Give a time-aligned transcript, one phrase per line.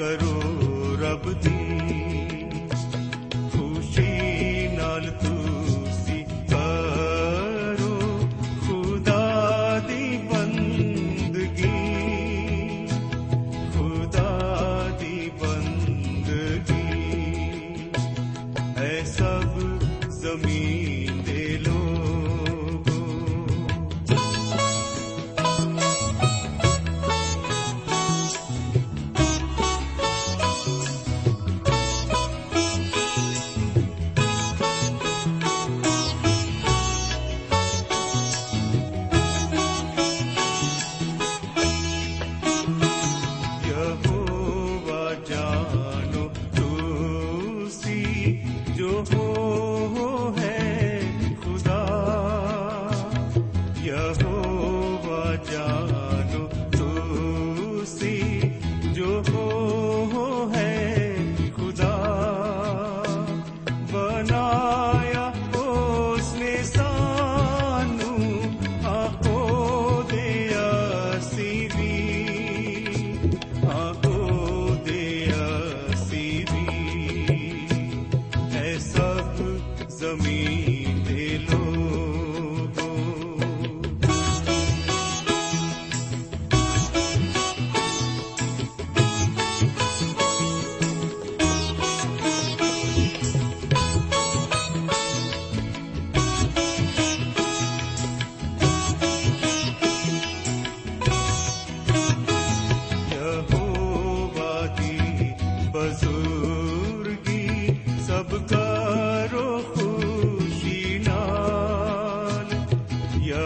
[0.00, 0.35] करो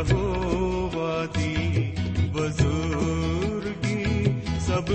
[0.01, 1.93] ਯਹੋਵਾ ਦੀ
[2.33, 4.05] ਬਜ਼ੁਰਗੀ
[4.61, 4.93] ਸਭ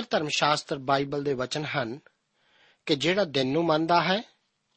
[0.00, 1.98] ਪਵਿੱਤਰ ਧਰਮ ਸ਼ਾਸਤਰ ਬਾਈਬਲ ਦੇ ਵਚਨ ਹਨ
[2.86, 4.22] ਕਿ ਜਿਹੜਾ ਦਿਨ ਨੂੰ ਮੰਨਦਾ ਹੈ,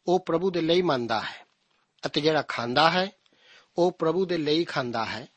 [0.08, 1.46] ਉਹ ਪ੍ਰਭੂ ਦੇ ਲਈ ਮੰਨਦਾ ਹੈ
[2.06, 3.12] ਅਤੇ ਜਿਹੜਾ ਖਾਂਦਾ ਹੈ,
[3.78, 5.28] ਉਹ ਪ੍ਰਭੂ ਦੇ ਲਈ ਖਾਂਦਾ ਹੈ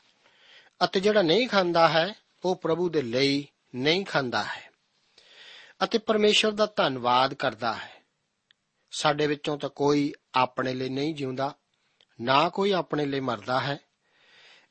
[0.83, 4.71] ਅਤੇ ਜਿਹੜਾ ਨਹੀਂ ਖਾਂਦਾ ਹੈ, ਉਹ ਪ੍ਰਭੂ ਦੇ ਲਈ ਨਹੀਂ ਖਾਂਦਾ ਹੈ
[5.83, 8.03] ਅਤੇ ਪਰਮੇਸ਼ਰ ਦਾ ਧੰਨਵਾਦ ਕਰਦਾ ਹੈ।
[8.91, 11.55] ਸਾਡੇ ਵਿੱਚੋਂ ਤਾਂ ਕੋਈ ਆਪਣੇ ਲਈ ਨਹੀਂ ਜਿਉਂਦਾ,
[12.21, 13.79] ਨਾ ਕੋਈ ਆਪਣੇ ਲਈ ਮਰਦਾ ਹੈ।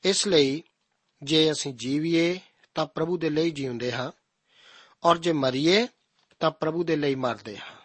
[0.04, 0.62] ਇਸ ਲਈ
[1.22, 2.40] ਜੇ ਅਸੀਂ ਜੀਵੀਏ
[2.74, 4.12] ਤਾਂ ਪ੍ਰਭੂ ਦੇ ਲਈ ਜਿਉਂਦੇ ਹਾਂ।
[5.06, 5.88] ਔਰ ਜੇ ਮਰੀਏ,
[6.40, 7.76] ਤਾਂ ਪ੍ਰਭੂ ਦੇ ਲਈ ਮਰਦੇ ਹਾਂ।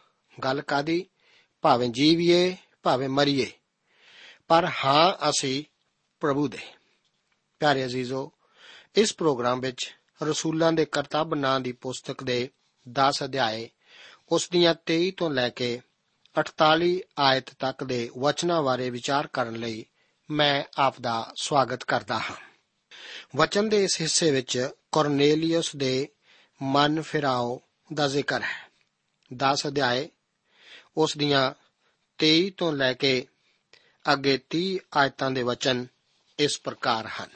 [0.43, 1.05] ਗੱਲ ਕਾਦੀ?
[1.61, 3.51] ਭਾਵੇਂ ਜੀਵੀਏ, ਭਾਵੇਂ ਮਰੀਏ।
[4.47, 5.63] ਪਰ ਹਾਂ, ਅਸੀਂ
[6.19, 6.57] ਪ੍ਰਭੂ ਦੇ।
[7.59, 8.31] ਪਿਆਰੇ ਅਜ਼ੀਜ਼ੋ,
[8.95, 12.49] ਇਸ ਪ੍ਰੋਗਰਾਮ ਵਿੱਚ ਰਸੂਲਾਂ ਦੇ ਕਰਤੱਵ ਨਾਂ ਦੀ ਪੁਸਤਕ ਦੇ
[12.89, 13.69] 10 ਅਧਿਆਏ,
[14.31, 15.81] ਉਸ ਦੀਆਂ 23 ਤੋਂ ਲੈ ਕੇ
[16.35, 19.85] 48 ਆਇਤ ਤੱਕ ਦੇ ਵਚਨਾਂ ਬਾਰੇ ਵਿਚਾਰ ਕਰਨ ਲਈ
[20.31, 22.35] ਮੈਂ ਆਪ ਦਾ ਸਵਾਗਤ ਕਰਦਾ ਹਾਂ।
[23.35, 26.09] ਵਚਨ ਦੇ ਇਸ ਹਿੱਸੇ ਵਿੱਚ ਕੋਰਨੇਲੀਅਸ ਦੇ
[26.61, 27.61] ਮਨ ਫਿਰਾਓ
[27.93, 28.71] ਦਾ ਜ਼ਿਕਰ ਹੈ।
[29.33, 30.09] 10 ਅਧਿਆਏ,
[30.97, 31.53] ਉਸ ਦੀਆਂ
[32.17, 33.27] 23 ਤੋਂ ਲੈ ਕੇ
[34.13, 35.87] ਅੱਗੇ 30 ਆਇਤਾਂ ਦੇ ਵਚਨ
[36.39, 37.29] ਇਸ ਪ੍ਰਕਾਰ ਹਨ।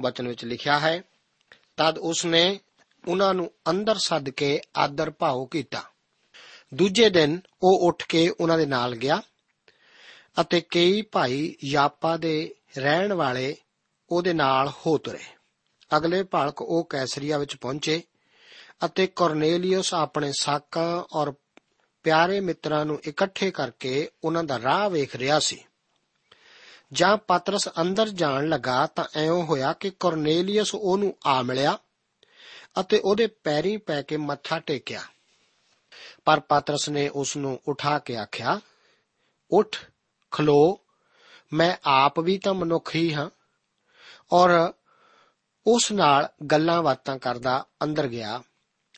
[0.00, 1.02] ਵਚਨ ਵਿੱਚ ਲਿਖਿਆ ਹੈ,
[1.76, 2.60] ਤਦ ਉਸਨੇ
[3.08, 5.84] ਉਹਨਾਂ ਨੂੰ ਅੰਦਰ ਸੱਦ ਕੇ ਆਦਰ ਭਾਉ ਕੀਤਾ।
[6.74, 9.22] ਦੂਜੇ ਦਿਨ ਉਹ ਉੱਠ ਕੇ ਉਹਨਾਂ ਦੇ ਨਾਲ ਗਿਆ
[10.40, 13.56] ਅਤੇ ਕਈ ਭਾਈ ਯਾਪਾ ਦੇ ਰਹਿਣ ਵਾਲੇ
[14.10, 15.24] ਉਹਦੇ ਨਾਲ ਹੋ ਤੁਰੇ।
[15.96, 18.02] ਅਗਲੇ ਭਲਕ ਉਹ ਕੈਸਰੀਆ ਵਿੱਚ ਪਹੁੰਚੇ
[18.84, 21.34] ਅਤੇ ਕੋਰਨੇਲੀਅਸ ਆਪਣੇ ਸਾਕਾਂ ਔਰ
[22.02, 25.64] ਪਿਆਰੇ ਮਿੱਤਰਾਂ ਨੂੰ ਇਕੱਠੇ ਕਰਕੇ ਉਹਨਾਂ ਦਾ ਰਾਹ ਵੇਖ ਰਿਹਾ ਸੀ।
[26.92, 31.78] ਜਾਂ ਪਤਰਸ ਅੰਦਰ ਜਾਣ ਲੱਗਾ ਤਾਂ ਐਉਂ ਹੋਇਆ ਕਿ ਕੋਰਨੇਲੀਅਸ ਉਹਨੂੰ ਆ ਮਿਲਿਆ
[32.80, 35.00] ਅਤੇ ਉਹਦੇ ਪੈਰੀਂ ਪੈ ਕੇ ਮੱਥਾ ਟੇਕਿਆ।
[36.24, 38.60] ਪਰ ਪਤਰਸ ਨੇ ਉਸ ਨੂੰ ਉਠਾ ਕੇ ਆਖਿਆ,
[39.50, 39.78] ਉੱਠ,
[40.30, 40.80] ਖਲੋ,
[41.52, 43.30] ਮੈਂ ਆਪ ਵੀ ਤਾਂ ਮਨੁੱਖ ਹੀ। ਹਾਂ
[44.32, 44.72] ਔਰ
[45.66, 48.42] ਉਸ ਨਾਲ ਗੱਲਾਂ ਬਾਤਾਂ ਕਰਦਾ ਅੰਦਰ ਗਿਆ।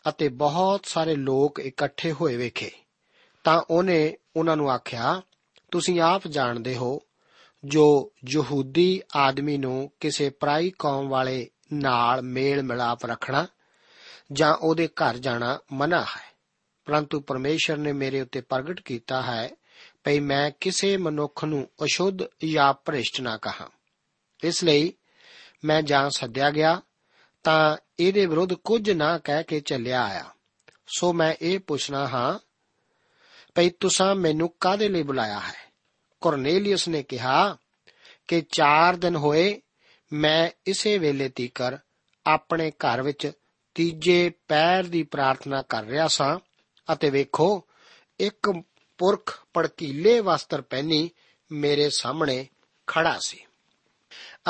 [0.09, 2.71] ਅਤੇ ਬਹੁਤ ਸਾਰੇ ਲੋਕ ਇਕੱਠੇ ਹੋਏ ਵੇਖੇ।
[3.45, 5.23] ਤਾਂ ਉਹਨੇ ਉਹਨਾਂ ਨੂੰ ਆਖਿਆ,
[5.71, 7.03] ਤੁਸੀਂ ਆਪ ਜਾਣਦੇ ਹੋ,
[7.65, 13.47] ਜੋ ਯਹੂਦੀ ਆਦਮੀ ਨੂੰ ਕਿਸੇ ਪਰਾਈ ਕੌਮ ਵਾਲੇ ਨਾਲ ਮੇਲ ਮਿਲਾਪ ਰੱਖਣਾ
[14.33, 16.31] ਜਾਂ ਉਹਦੇ ਘਰ ਜਾਣਾ ਮਨਾ ਹੈ।
[16.85, 19.51] ਪਰੰਤੂ ਪਰਮੇਸ਼ਰ ਨੇ ਮੇਰੇ ਉੱਤੇ ਪ੍ਰਗਟ ਕੀਤਾ ਹੈ
[20.05, 22.19] ਭਈ ਮੈਂ ਕਿਸੇ ਮਨੁੱਖ ਨੂੰ ਅਸ਼ੁੱਧ
[22.53, 23.69] ਜਾਂ ਭ੍ਰਿਸ਼ਟ ਨਾ ਕਹਾ।
[24.45, 24.93] ਇਸ ਲਈ
[25.65, 26.83] ਮੈਂ ਜਾਂ ਸੱਦਿਆ ਗਿਆ
[27.43, 30.31] ਤਾਂ ਇਹਦੇ ਵਿਰੁੱਧ ਕੁਝ ਨਾ ਕਹਿ ਕੇ ਚੱਲਿਆ ਆਇਆ।
[30.97, 32.39] ਸੋ ਮੈਂ ਇਹ ਪੁੱਛਣਾ ਹਾਂ,
[33.55, 35.55] ਭਈ ਤੁਸੀਂ ਮੈਨੂੰ ਕਾਦੇ ਲਈ ਬੁਲਾਇਆ ਹੈ?
[36.21, 37.57] ਕੋਰਨੇਲੀਅਸ ਨੇ ਕਿਹਾ
[38.29, 39.61] ਕਿ 4 ਦਿਨ ਹੋਏ
[40.13, 41.79] ਮੈਂ ਇਸੇ ਵੇਲੇ ਤੀਕਰ
[42.27, 43.33] ਆਪਣੇ ਘਰ ਵਿੱਚ
[43.75, 46.39] ਤੀਜੇ ਪੈਰ ਦੀ ਪ੍ਰਾਰਥਨਾ ਕਰ ਰਿਹਾ ਸਾਂ
[46.93, 47.67] ਅਤੇ ਵੇਖੋ,
[48.21, 48.63] ਇੱਕ
[48.99, 51.11] ਪੁਰਖ ਪੜਕੀਲੇ ਵਸਤਰ ਪਹਿਨੀ
[51.53, 52.47] ਮੇਰੇ ਸਾਹਮਣੇ
[52.87, 53.45] ਖੜਾ ਸੀ।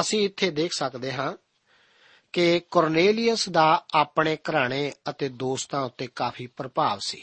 [0.00, 1.32] ਅਸੀਂ ਇੱਥੇ ਦੇਖ ਸਕਦੇ ਹਾਂ
[2.32, 7.22] ਕਿ ਕੋਰਨੇਲੀਅਸ ਦਾ ਆਪਣੇ ਘਰਾਣੇ ਅਤੇ ਦੋਸਤਾਂ ਉੱਤੇ ਕਾਫੀ ਪ੍ਰਭਾਵ ਸੀ।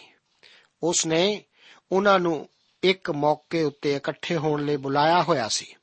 [0.84, 1.44] ਉਸ ਨੇ
[1.92, 2.50] ਉਹਨਾਂ ਨੂੰ
[2.84, 5.76] ਇੱਕ ਮੌਕੇ ਉੱਤੇ ਇਕੱਠੇ ਹੋਣ ਲਈ ਬੁਲਾਇਆ ਹੋਇਆ ਸੀ।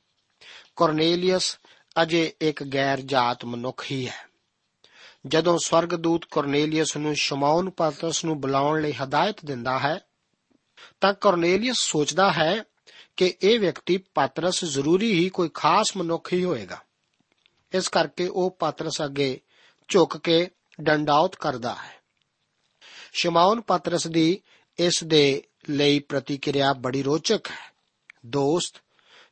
[0.75, 1.57] ਕੋਰਨੇਲੀਅਸ
[2.01, 4.27] ਅਜੇ ਇੱਕ ਗੈਰ ਜਾਤ ਮਨੁੱਖ ਹੀ ਹੈ।
[5.27, 9.99] ਜਦੋਂ ਸਵਰਗਦੂਤ ਕੋਰਨੇਲੀਅਸ ਨੂੰ ਸ਼ਮੌਨ ਪਤਰਸ ਨੂੰ ਬੁਲਾਉਣ ਲਈ ਹਦਾਇਤ ਦਿੰਦਾ ਹੈ,
[11.01, 12.63] ਤਾਂ ਕੋਰਨੇਲੀਅਸ ਸੋਚਦਾ ਹੈ
[13.17, 16.81] ਕਿ ਇਹ ਵਿਅਕਤੀ ਪਤਰਸ ਜ਼ਰੂਰੀ ਹੀ ਕੋਈ ਖਾਸ ਮਨੁੱਖ ਹੀ ਹੋਵੇਗਾ
[17.75, 19.41] ਇਸ ਕਰਕੇ ਉਹ ਪਤਰਸ ਅੱਗੇ
[19.87, 20.49] ਝੁੱਕ ਕੇ
[20.81, 21.95] ਡੰਡਾਉਤ ਕਰਦਾ ਹੈ।
[23.13, 24.41] ਸ਼ਮੌਨ ਪਤਰਸ ਦੀ
[24.79, 27.75] ਇਸ ਦੇ ਲਈ ਪ੍ਰਤੀਕਿਰਿਆ ਬੜੀ ਰੋਚਕ ਹੈ।
[28.25, 28.75] ਦੋਸਤ,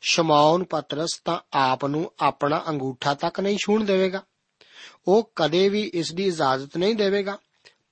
[0.01, 4.23] ਸ਼ਮੌਨ ਪਤਰਸ ਤਾਂ ਆਪ ਨੂੰ ਆਪਣਾ ਅੰਗੂਠਾ ਤੱਕ ਨਹੀਂ ਛੂਣ ਦੇਵੇਗਾ।
[5.07, 7.37] ਉਹ ਕਦੇ ਵੀ ਇਸ ਦੀ ਇਜਾਜ਼ਤ ਨਹੀਂ ਦੇਵੇਗਾ।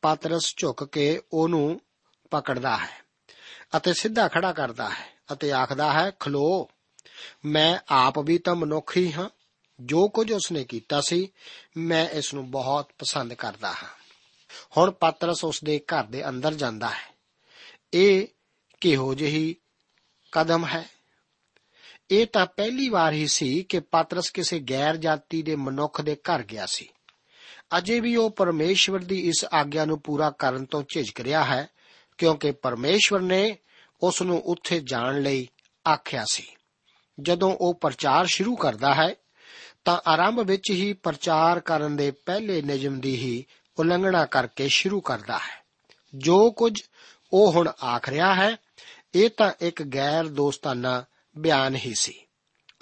[0.01, 1.81] ਪਤਰਸ ਝੁੱਕ ਕੇ ਉਹਨੂੰ
[2.31, 3.01] ਪਕੜਦਾ ਹੈ
[3.77, 6.69] ਅਤੇ ਸਿੱਧਾ ਖੜਾ ਕਰਦਾ ਹੈ ਅਤੇ ਆਖਦਾ ਹੈ, ਖਲੋ,
[7.45, 9.29] ਮੈਂ ਆਪ ਵੀ ਤਾਂ ਮਨੁੱਖ ਹੀ ਹਾਂ।
[9.81, 11.31] ਜੋ ਕੁਝ ਉਸਨੇ ਕੀਤਾ ਸੀ,
[11.77, 13.89] ਮੈਂ ਇਸ ਨੂੰ ਬਹੁਤ ਪਸੰਦ ਕਰਦਾ ਹਾਂ।
[14.77, 17.15] ਹੁਣ ਪਤਰਸ ਉਸ ਦੇ ਘਰ ਦੇ ਅੰਦਰ ਜਾਂਦਾ ਹੈ।
[17.93, 18.27] ਇਹ
[18.81, 19.55] ਕਿਹੋ ਜਿਹੀ
[20.31, 20.89] ਕਦਮ ਹੈ?
[22.11, 26.43] ਇਹ ਤਾਂ ਪਹਿਲੀ ਵਾਰ ਹੀ ਸੀ ਕਿ ਪਤਰਸ ਕਿਸੇ ਗੈਰ ਜਾਤੀ ਦੇ ਮਨੁੱਖ ਦੇ ਘਰ
[26.43, 26.89] ਗਿਆ ਸੀ।
[27.77, 31.67] ਅਜੇ ਵੀ ਉਹ ਪਰਮੇਸ਼ਵਰ ਦੀ ਇਸ ਆਗਿਆ ਨੂੰ ਪੂਰਾ ਕਰਨ ਤੋਂ ਝਿਜਕ ਰਿਹਾ ਹੈ,
[32.17, 33.57] ਕਿਉਂਕਿ ਪਰਮੇਸ਼ਵਰ ਨੇ
[34.03, 35.49] ਉਸ ਨੂੰ ਉੱਥੇ ਜਾਣ ਲਈ
[35.87, 36.47] ਆਖਿਆ ਸੀ।
[37.21, 39.15] ਜਦੋਂ ਉਹ ਪ੍ਰਚਾਰ ਸ਼ੁਰੂ ਕਰਦਾ ਹੈ
[39.85, 43.45] ਤਾਂ ਆਰੰਭ ਵਿੱਚ ਹੀ ਪ੍ਰਚਾਰ ਕਰਨ ਦੇ ਪਹਿਲੇ ਨਿਯਮ ਦੀ ਹੀ
[43.79, 45.65] ਉਲੰਘਣਾ ਕਰਕੇ ਸ਼ੁਰੂ ਕਰਦਾ ਹੈ।
[46.15, 46.81] ਜੋ ਕੁਝ
[47.33, 48.57] ਉਹ ਹੁਣ ਆਖ ਰਿਹਾ ਹੈ,
[49.15, 51.05] ਇਹ ਤਾਂ ਇੱਕ ਗੈਰ ਦੋਸਤਾਨਾ
[51.37, 52.21] ਬਿਆਨ ਹੀ ਸੀ।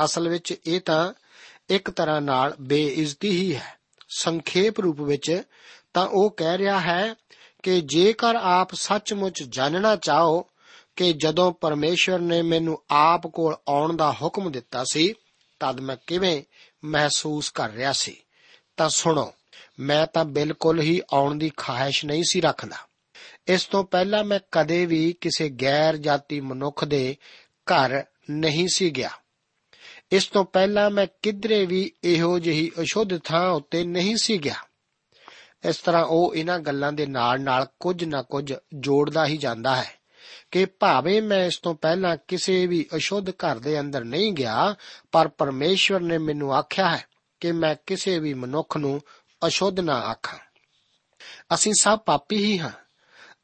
[0.04, 1.14] ਅਸਲ ਵਿੱਚ ਇਹ ਤਾਂ
[1.70, 3.80] ਇੱਕ ਤਰ੍ਹਾਂ ਨਾਲ ਬੇਇੱਜ਼ਤੀ ਹੀ ਹੈ।
[4.10, 5.44] ਸੰਖੇਪ ਰੂਪ ਵਿੱਚ
[5.94, 7.16] ਤਾਂ ਉਹ ਕਹਿ ਰਿਹਾ ਹੈ
[7.64, 10.48] ਕਿ ਜੇਕਰ ਆਪ ਸੱਚਮੁੱਚ ਜਾਣਨਾ ਚਾਹੋ
[10.96, 15.14] ਕਿ ਜਦੋਂ ਪਰਮੇਸ਼ਵਰ ਨੇ ਮੈਨੂੰ ਆਪ ਕੋਲ ਆਉਣ ਦਾ ਹੁਕਮ ਦਿੱਤਾ ਸੀ,
[15.60, 16.44] ਤਦ ਮੈਂ ਕਿਵੇਂ
[16.86, 18.18] ਮਹਿਸੂਸ ਕਰ ਰਿਹਾ ਸੀ।
[18.78, 19.34] ਤਾਂ ਸੁਣੋ,
[19.80, 22.76] ਮੈਂ ਤਾਂ ਬਿਲਕੁਲ ਹੀ ਆਉਣ ਦੀ ਖਾਹਿਸ਼ ਨਹੀਂ ਸੀ ਰੱਖਦਾ।
[23.48, 27.18] ਇਸ ਤੋਂ ਪਹਿਲਾਂ ਮੈਂ ਕਦੇ ਵੀ ਕਿਸੇ ਗੈਰ ਜਾਤੀ ਮਨੁੱਖ ਦੇ
[27.54, 29.10] ਘਰ ਨਹੀਂ ਸੀ ਗਿਆ।
[30.12, 34.56] ਇਸ ਤੋਂ ਪਹਿਲਾਂ ਮੈਂ ਕਿਧਰੇ ਵੀ ਇਹੋ ਜਿਹੀ ਅਸ਼ੁੱਧ ਥਾਂ ਉੱਤੇ ਨਹੀਂ ਸੀ ਗਿਆ।
[35.70, 39.99] ਇਸ ਤਰ੍ਹਾਂ ਉਹ ਇਹਨਾਂ ਗੱਲਾਂ ਦੇ ਨਾਲ-ਨਾਲ ਕੁਝ ਨਾ ਕੁਝ ਜੋੜਦਾ ਹੀ ਜਾਂਦਾ ਹੈ।
[40.52, 44.76] ਕਿ ਭਾਵੇਂ ਮੈਂ ਇਸ ਤੋਂ ਪਹਿਲਾਂ ਕਿਸੇ ਵੀ ਅਸ਼ੁੱਧ ਘਰ ਦੇ ਅੰਦਰ ਨਹੀਂ ਗਿਆ,
[45.12, 47.06] ਪਰ ਪਰਮੇਸ਼ਵਰ ਨੇ ਮੈਨੂੰ ਆਖਿਆ ਹੈ
[47.40, 49.02] ਕਿ ਮੈਂ ਕਿਸੇ ਵੀ ਮਨੁੱਖ ਨੂੰ
[49.48, 50.40] ਅਸ਼ੁੱਧ ਨਾ ਆਖਾਂ।
[51.54, 52.72] ਅਸੀਂ ਸਭ ਪਾਪੀ ਹੀ ਹਾਂ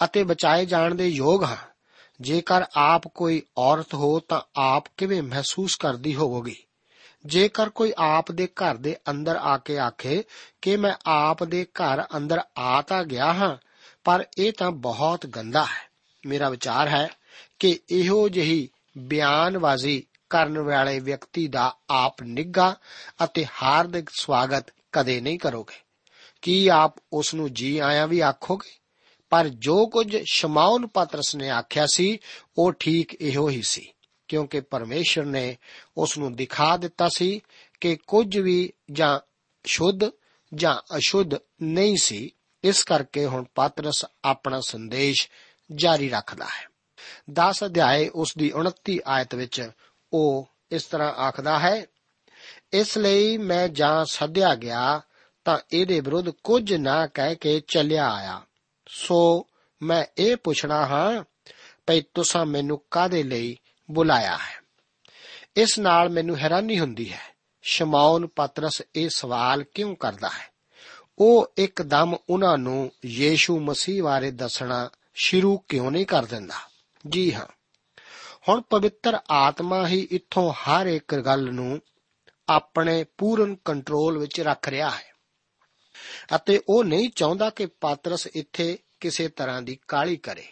[0.06, 1.76] ਅਤੇ ਬਚਾਏ ਜਾਣ ਦੇ ਯੋਗ ਹਾਂ।
[2.22, 6.56] ਜੇਕਰ ਆਪ ਕੋਈ ਔਰਤ ਹੋ ਤਾਂ ਆਪ ਕਿਵੇਂ ਮਹਿਸੂਸ ਕਰਦੀ ਹੋਵੋਗੀ?
[7.26, 10.24] ਜੇਕਰ ਕੋਈ ਆਪ ਦੇ ਘਰ ਦੇ ਅੰਦਰ ਆ ਕੇ ਆਖੇ
[10.62, 13.58] ਕਿ ਮੈਂ ਆਪ ਦੇ ਘਰ ਅੰਦਰ ਆ ਤਾਂ ਗਿਆ ਹਾਂ,
[14.04, 15.95] ਪਰ ਇਹ ਤਾਂ ਬਹੁਤ ਗੰਦਾ ਹੈ।
[16.26, 17.08] ਮੇਰਾ ਵਿਚਾਰ ਹੈ
[17.60, 22.76] ਕਿ ਇਹੋ ਜਿਹੀ ਬਿਆਨਬਾਜ਼ੀ ਕਰਨ ਵਾਲੇ ਵਿਅਕਤੀ ਦਾ ਆਪ ਨਿੱਘਾ
[23.24, 25.80] ਅਤੇ ਹਾਰਦਿਕ ਸਵਾਗਤ ਕਦੇ ਨਹੀਂ ਕਰੋਗੇ।
[26.42, 28.80] ਕੀ ਆਪ ਉਸ ਨੂੰ ਜੀ ਆਇਆਂ ਵੀ ਆਖੋਗੇ?
[29.30, 32.20] ਪਰ ਜੋ ਕੁਝ ਸ਼ਮਾਉਨ ਪਤਰਸ ਨੇ ਆਖਿਆ ਸੀ,
[32.58, 33.92] ਉਹ ਠੀਕ ਇਹੋ ਹੀ ਸੀ,
[34.28, 35.58] ਕਿਉਂਕਿ ਪਰਮੇਸ਼ਰ ਨੇ
[35.98, 37.42] ਉਸ ਨੂੰ ਦਿਖਾ ਦਿੱਤਾ ਸੀ
[37.82, 39.20] ਕਿ ਕੁਝ ਵੀ ਜਾਂ
[39.66, 40.00] ਸ਼ੁੱਧ
[40.54, 45.30] ਜਾਂ ਅਸ਼ੁੱਧ ਨਹੀਂ ਸੀ। ਇਸ ਕਰਕੇ ਹੁਣ ਪਤਰਸ ਆਪਣਾ ਸੰਦੇਸ਼
[45.72, 46.70] ਜਾਰੀ ਰੱਖਦਾ ਹੈ।
[47.32, 49.70] 10 ਅਧਿਆਏ ਉਸ ਦੀ 29 ਆਇਤ ਵਿੱਚ
[50.14, 51.86] ਉਹ ਇਸ ਤਰ੍ਹਾਂ ਆਖਦਾ ਹੈ,
[52.74, 55.02] ਇਸ ਲਈ ਮੈਂ ਜਾਂ ਸੱਦਿਆ ਗਿਆ
[55.46, 58.42] ਤਾਂ ਇਹਦੇ ਵਿਰੁੱਧ ਕੁਝ ਨਾ ਕਹਿ ਕੇ ਚੱਲਿਆ ਆਇਆ।
[58.88, 59.48] ਸੋ
[59.82, 61.24] ਮੈਂ ਇਹ ਪੁੱਛਣਾ ਹਾਂ,
[61.88, 63.58] ਭਈ ਤੁਸੀਂ ਮੈਨੂੰ ਕਾਦੇ ਲਈ
[63.92, 64.66] ਬੁਲਾਇਆ ਹੈ?
[65.58, 70.56] ਇਸ ਨਾਲ ਮੈਨੂੰ ਹੈਰਾਨੀ ਹੁੰਦੀ ਹੈ ਸ਼ਮਾਉਨ ਪਤਰਸ ਇਹ ਸਵਾਲ ਕਿਉਂ ਕਰਦਾ ਹੈ?
[71.20, 76.56] ਉਹ ਇੱਕਦਮ ਉਹਨਾਂ ਨੂੰ ਯੀਸ਼ੂ ਮਸੀਹ ਬਾਰੇ ਦੱਸਣਾ ਸ਼ੁਰੂ ਕਿਉਂ ਨਹੀਂ ਕਰ ਦਿੰਦਾ?
[77.08, 77.46] ਜੀ ਹਾਂ।
[78.50, 81.82] ਹੁਣ ਪਵਿੱਤਰ ਆਤਮਾ ਹੀ ਇੱਥੋਂ ਹਰ ਇੱਕ ਗੱਲ ਨੂੰ
[82.50, 85.16] ਆਪਣੇ ਪੂਰਨ ਕੰਟਰੋਲ ਵਿੱਚ ਰੱਖ ਰਿਹਾ ਹੈ।
[86.36, 90.46] ਅਤੇ ਉਹ ਨਹੀਂ ਚਾਹੁੰਦਾ ਕਿ ਪਾਤਰਸ ਇੱਥੇ ਕਿਸੇ ਤਰ੍ਹਾਂ ਦੀ ਕਾਲੀ ਕਰੇ।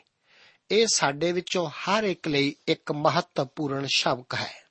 [0.71, 4.63] ਇਹ ਸਾਡੇ ਵਿੱਚੋਂ ਹਰ ਇੱਕ ਲਈ ਇੱਕ ਮਹੱਤਵਪੂਰਨ ਸ਼ਬਕ ਹੈ।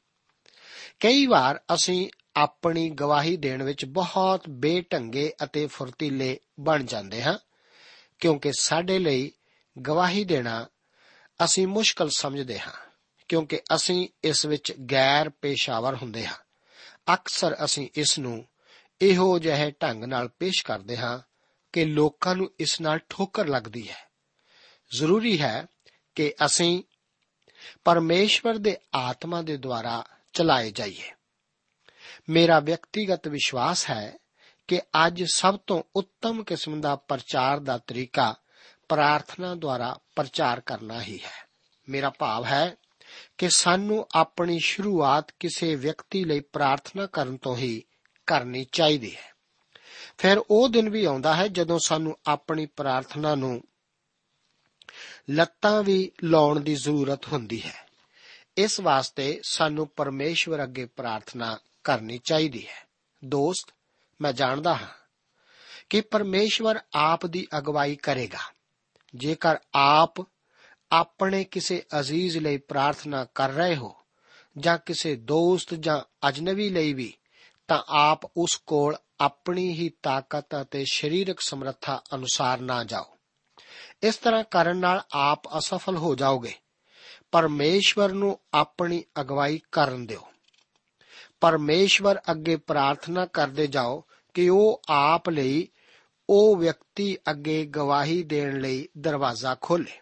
[1.01, 7.39] ਕਈ ਵਾਰ ਅਸੀਂ ਆਪਣੀ ਗਵਾਹੀ ਦੇਣ ਵਿੱਚ ਬਹੁਤ ਬੇਢੰਗੇ ਅਤੇ ਫੁਰਤੀਲੇ ਬਣ ਜਾਂਦੇ ਹਾਂ,
[8.21, 9.33] ਕਿਉਂਕਿ ਸਾਡੇ ਲਈ
[9.87, 10.67] ਗਵਾਹੀ ਦੇਣਾ
[11.45, 12.73] ਅਸੀਂ ਮੁਸ਼ਕਲ ਸਮਝਦੇ ਹਾਂ,
[13.29, 16.37] ਕਿਉਂਕਿ ਅਸੀਂ ਇਸ ਵਿੱਚ ਗੈਰ ਪੇਸ਼ਾਵਰ ਹੁੰਦੇ ਹਾਂ।
[17.15, 18.49] ਅਕਸਰ ਅਸੀਂ ਇਸ ਨੂੰ
[19.01, 21.19] ਇਹੋ ਜਿਹੇ ਢੰਗ ਨਾਲ ਪੇਸ਼ ਕਰਦੇ ਹਾਂ
[21.73, 24.11] ਕਿ ਲੋਕਾਂ ਨੂੰ ਇਸ ਨਾਲ ਠੋਕਰ ਲੱਗਦੀ ਹੈ।
[24.97, 25.67] ਜ਼ਰੂਰੀ ਹੈ
[26.15, 26.83] ਕਿ ਅਸੀਂ
[27.85, 31.11] ਪਰਮੇਸ਼ਵਰ ਦੇ ਆਤਮਾ ਦੇ ਦੁਆਰਾ ਚਲਾਏ ਜਾਈਏ।
[32.29, 34.13] ਮੇਰਾ ਵਿਅਕਤੀਗਤ ਵਿਸ਼ਵਾਸ ਹੈ
[34.69, 38.35] ਕਿ ਅੱਜ ਸਭ ਤੋਂ ਉੱਤਮ ਕਿਸਮ ਦਾ ਪ੍ਰਚਾਰ ਦਾ ਤਰੀਕਾ
[38.93, 41.49] ਪ੍ਰਾਰਥਨਾ ਦੁਆਰਾ ਪ੍ਰਚਾਰ ਕਰਨਾ ਹੀ ਹੈ।
[41.89, 42.77] ਮੇਰਾ ਭਾਵ ਹੈ
[43.39, 47.83] ਕਿ ਸਾਨੂੰ ਆਪਣੀ ਸ਼ੁਰੂਆਤ ਕਿਸੇ ਵਿਅਕਤੀ ਲਈ ਪ੍ਰਾਰਥਨਾ ਕਰਨ ਤੋਂ ਹੀ
[48.27, 49.33] ਕਰਨੀ ਚਾਹੀਦੀ ਹੈ।
[50.19, 53.63] ਫਿਰ ਉਹ ਦਿਨ ਵੀ ਆਉਂਦਾ ਹੈ ਜਦੋਂ ਸਾਨੂੰ ਆਪਣੀ ਪ੍ਰਾਰਥਨਾ ਨੂੰ
[55.31, 57.89] ਲੱਤਾਂ ਵੀ ਲਾਉਣ ਦੀ ਜ਼ਰੂਰਤ ਹੁੰਦੀ ਹੈ।
[58.57, 62.89] ਇਸ ਵਾਸਤੇ ਸਾਨੂੰ ਪਰਮੇਸ਼ਵਰ ਅੱਗੇ ਪ੍ਰਾਰਥਨਾ ਕਰਨੀ ਚਾਹੀਦੀ ਹੈ।
[63.25, 63.75] ਦੋਸਤ,
[64.21, 64.89] ਮੈਂ ਜਾਣਦਾ ਹਾਂ
[65.91, 68.62] ਕਿ ਪਰਮੇਸ਼ਵਰ ਆਪ ਦੀ ਅਗਵਾਈ ਕਰੇਗਾ।
[69.15, 70.15] ਜੇਕਰ ਆਪ
[70.93, 73.97] ਆਪਣੇ ਕਿਸੇ ਅਜ਼ੀਜ਼ ਲਈ ਪ੍ਰਾਰਥਨਾ ਕਰ ਰਹੇ ਹੋ,
[74.59, 77.15] ਜਾਂ ਕਿਸੇ ਦੋਸਤ ਜਾਂ ਅਜਨਬੀ ਲਈ ਵੀ,
[77.69, 83.17] ਤਾਂ ਆਪ ਉਸ ਕੋਲ ਆਪਣੀ ਹੀ ਤਾਕਤ ਅਤੇ ਸਰੀਰਕ ਸਮਰੱਥਾ ਅਨੁਸਾਰ ਨਾ ਜਾਓ।
[84.03, 86.55] ਇਸ ਤਰ੍ਹਾਂ ਕਰਨ ਨਾਲ ਆਪ ਅਸਫਲ ਹੋ ਜਾਓਗੇ।
[87.33, 90.23] ਪਰਮੇਸ਼ਵਰ ਨੂੰ ਆਪਣੀ ਅਗਵਾਈ ਕਰਨ ਦਿਓ।
[91.41, 94.05] ਪਰਮੇਸ਼ਵਰ ਅੱਗੇ ਪ੍ਰਾਰਥਨਾ ਕਰਦੇ ਜਾਓ
[94.35, 95.69] ਕਿ ਉਹ ਆਪ ਲਈ
[96.31, 100.01] ਉਹ ਵਿਅਕਤੀ ਅੱਗੇ ਗਵਾਹੀ ਦੇਣ ਲਈ ਦਰਵਾਜ਼ਾ ਖੋਲੇ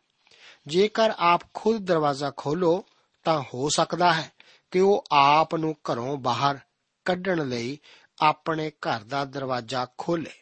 [0.66, 2.84] ਜੇਕਰ ਆਪ ਖੁਦ ਦਰਵਾਜ਼ਾ ਖੋਲੋ
[3.24, 4.32] ਤਾਂ ਹੋ ਸਕਦਾ ਹੈ
[4.70, 6.58] ਕਿ ਉਹ ਆਪ ਨੂੰ ਘਰੋਂ ਬਾਹਰ
[7.04, 7.78] ਕੱਢਣ ਲਈ
[8.20, 10.32] ਆਪਣੇ ਘਰ ਦਾ ਦਰਵਾਜ਼ਾ ਖੋਲੇ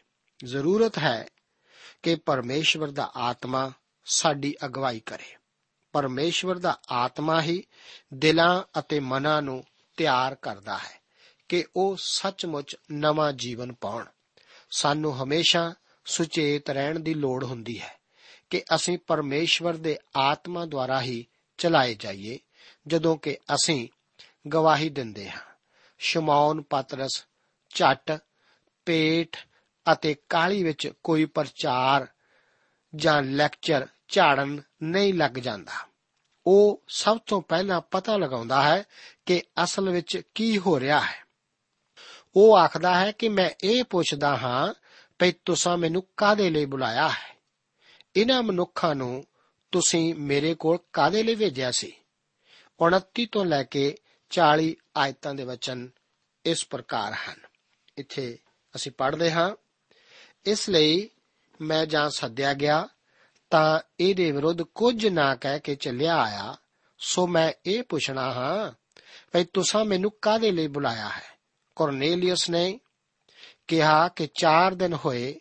[0.44, 1.26] ਜ਼ਰੂਰਤ ਹੈ
[2.02, 3.72] ਕਿ ਪਰਮੇਸ਼ਵਰ ਦਾ ਆਤਮਾ
[4.04, 5.36] ਸਾਡੀ ਅਗਵਾਈ ਕਰੇ।
[5.92, 7.64] ਪਰਮੇਸ਼ਵਰ ਦਾ ਆਤਮਾ ਹੀ
[8.14, 9.64] ਦਿਲਾਂ ਅਤੇ ਮਨਾਂ ਨੂੰ
[9.96, 11.00] ਤਿਆਰ ਕਰਦਾ ਹੈ
[11.48, 14.04] ਕਿ ਉਹ ਸੱਚਮੁੱਚ ਨਵਾਂ ਜੀਵਨ ਪਾਉਣ।
[14.70, 17.98] ਸਾਨੂੰ ਹਮੇਸ਼ਾ ਸੁਚੇਤ ਰਹਿਣ ਦੀ ਲੋੜ ਹੁੰਦੀ ਹੈ
[18.50, 21.26] ਕਿ ਅਸੀਂ ਪਰਮੇਸ਼ਵਰ ਦੇ ਆਤਮਾ ਦੁਆਰਾ ਹੀ
[21.58, 22.38] ਚਲਾਏ ਜਾਈਏ,
[22.86, 23.88] ਜਦੋਂ ਕਿ ਅਸੀਂ
[24.48, 25.40] ਗਵਾਹੀ ਦਿੰਦੇ ਹਾਂ।
[25.98, 27.26] ਸ਼ਮਾਉਨ ਪਤਰਸ,
[27.74, 28.18] ਝਟ,
[28.84, 29.36] ਪੇਟ
[29.92, 32.06] ਅਤੇ ਕਾਲੀ ਵਿੱਚ ਕੋਈ ਪ੍ਰਚਾਰ
[32.94, 35.88] ਜਾਂ ਲੈਕਚਰ ਝਾੜਨ ਨਹੀਂ ਲੱਗ ਜਾਂਦਾ।
[36.46, 38.84] ਉਹ ਸਭ ਤੋਂ ਪਹਿਲਾਂ ਪਤਾ ਲਗਾਉਂਦਾ ਹੈ
[39.26, 41.27] ਕਿ ਅਸਲ ਵਿੱਚ ਕੀ ਹੋ ਰਿਹਾ ਹੈ।
[42.40, 44.74] ਉਹ ਆਖਦਾ ਹੈ ਕਿ ਮੈਂ ਇਹ ਪੁੱਛਦਾ ਹਾਂ
[45.18, 47.38] ਭਈ ਤੁਸੀਂ ਮੈਨੂੰ ਕਾਦੇ ਲਈ ਬੁਲਾਇਆ ਹੈ?
[48.16, 49.24] ਇਹਨਾਂ ਮਨੁੱਖਾਂ ਨੂੰ
[49.72, 51.92] ਤੁਸੀਂ ਮੇਰੇ ਕੋਲ ਕਾਦੇ ਲਈ ਭੇਜਿਆ ਸੀ?
[52.80, 53.96] 29 ਤੋਂ ਲੈ ਕੇ
[54.30, 55.90] 40 ਆਇਤਾਂ ਦੇ ਵਚਨ
[56.44, 57.40] ਇਸ ਪ੍ਰਕਾਰ ਹਨ।
[57.96, 58.38] ਇੱਥੇ
[58.76, 59.56] ਅਸੀਂ ਪੜ੍ਹਦੇ ਹਾਂ,
[60.46, 61.10] ਇਸ ਲਈ
[61.60, 62.88] ਮੈਂ ਜਾਂ ਸੱਦਿਆ ਗਿਆ
[63.50, 66.56] ਤਾਂ ਇਹਦੇ ਵਿਰੁੱਧ ਕੁਝ ਨਾ ਕਹਿ ਕੇ ਚੱਲਿਆ ਆਇਆ,
[66.98, 68.72] ਸੋ ਮੈਂ ਇਹ ਪੁੱਛਣਾ ਹਾਂ
[69.32, 71.37] ਭਈ ਤੁਸੀਂ ਮੈਨੂੰ ਕਾਦੇ ਲਈ ਬੁਲਾਇਆ ਹੈ?
[71.78, 72.78] ਕੋਰਨੇਲੀਅਸ ਨੇ
[73.68, 75.34] ਕਿਹਾ ਕਿ 4 ਦਿਨ ਹੋਏ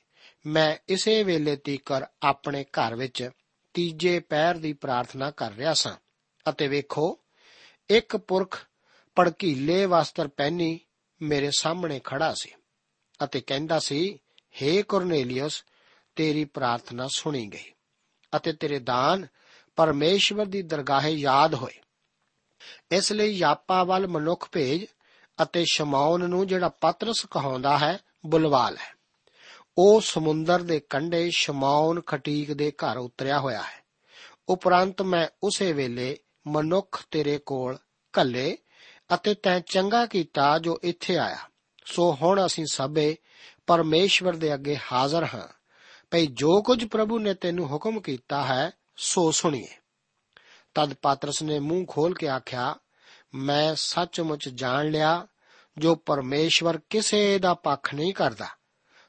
[0.45, 3.29] ਮੈਂ ਇਸੇ ਵੇਲੇ ਤੀਕਰ ਆਪਣੇ ਘਰ ਵਿੱਚ
[3.73, 5.95] ਤੀਜੇ ਪਹਿਰ ਦੀ ਪ੍ਰਾਰਥਨਾ ਕਰ ਰਿਹਾ ਸਾਂ।
[6.45, 7.19] ਅਤੇ ਵੇਖੋ,
[7.89, 8.59] ਇੱਕ ਪੁਰਖ
[9.17, 10.79] ਪੜਕੀਲੇ ਵਸਤਰ ਪਹਿਨੀ
[11.21, 12.51] ਮੇਰੇ ਸਾਹਮਣੇ ਖੜਾ ਸੀ
[13.23, 14.19] ਅਤੇ ਕਹਿੰਦਾ ਸੀ
[14.55, 15.63] हे ਕੋਰਨੇਲੀਅਸ,
[16.15, 17.71] ਤੇਰੀ ਪ੍ਰਾਰਥਨਾ ਸੁਣੀ ਗਈ
[18.35, 19.27] ਅਤੇ ਤੇਰੇ ਦਾਨ
[19.77, 21.73] ਪਰਮੇਸ਼ਵਰ ਦੀ ਦਰਗਾਹੇ ਯਾਦ ਹੋਏ।
[22.91, 24.85] ਇਸ ਲਈ ਯਾਪਾ ਵੱਲ ਮਨੁੱਖ ਭੇਜ
[25.41, 28.93] ਅਤੇ ਸ਼ਮੌਨ ਨੂੰ ਜਿਹੜਾ ਪਤਰਸ ਕਹਾਉਂਦਾ ਹੈ ਬੁਲਵਾ ਲੈ
[29.77, 33.85] ਉਹ ਸਮੁੰਦਰ ਦੇ ਕੰਢੇ ਸ਼ਮੌਨ ਖਟੀਕ ਦੇ ਘਰ ਉਤਰਿਆ ਹੋਇਆ ਹੈ।
[34.49, 36.17] ਉਪਰੰਤ ਮੈਂ ਉਸੇ ਵੇਲੇ
[36.47, 37.77] ਮਨੁੱਖ ਤੇਰੇ ਕੋਲ
[38.13, 38.57] ਕੱਲੇ
[39.13, 41.37] ਅਤੇ ਤੈਂ ਚੰਗਾ ਕੀਤਾ ਜੋ ਇੱਥੇ ਆਇਆ।
[41.85, 43.17] ਸੋ ਹੁਣ ਅਸੀਂ ਸਭੇ
[43.67, 45.47] ਪਰਮੇਸ਼ਵਰ ਦੇ ਅੱਗੇ ਹਾਜ਼ਰ ਹਾਂ।
[46.11, 49.67] ਭਈ ਜੋ ਕੁਝ ਪ੍ਰਭੂ ਨੇ ਤੈਨੂੰ ਹੁਕਮ ਕੀਤਾ ਹੈ, ਸੋ ਸੁਣੀਏ।
[50.75, 52.75] ਤਦ ਪਾਤਰਸ ਨੇ ਮੂੰਹ ਖੋਲ ਕੇ ਆਖਿਆ
[53.37, 55.27] ਮੈਂ ਸੱਚਮੁੱਚ ਜਾਣ ਲਿਆ
[55.77, 58.47] ਜੋ ਪਰਮੇਸ਼ਵਰ ਕਿਸੇ ਦਾ ਪੱਖ ਨਹੀਂ ਕਰਦਾ।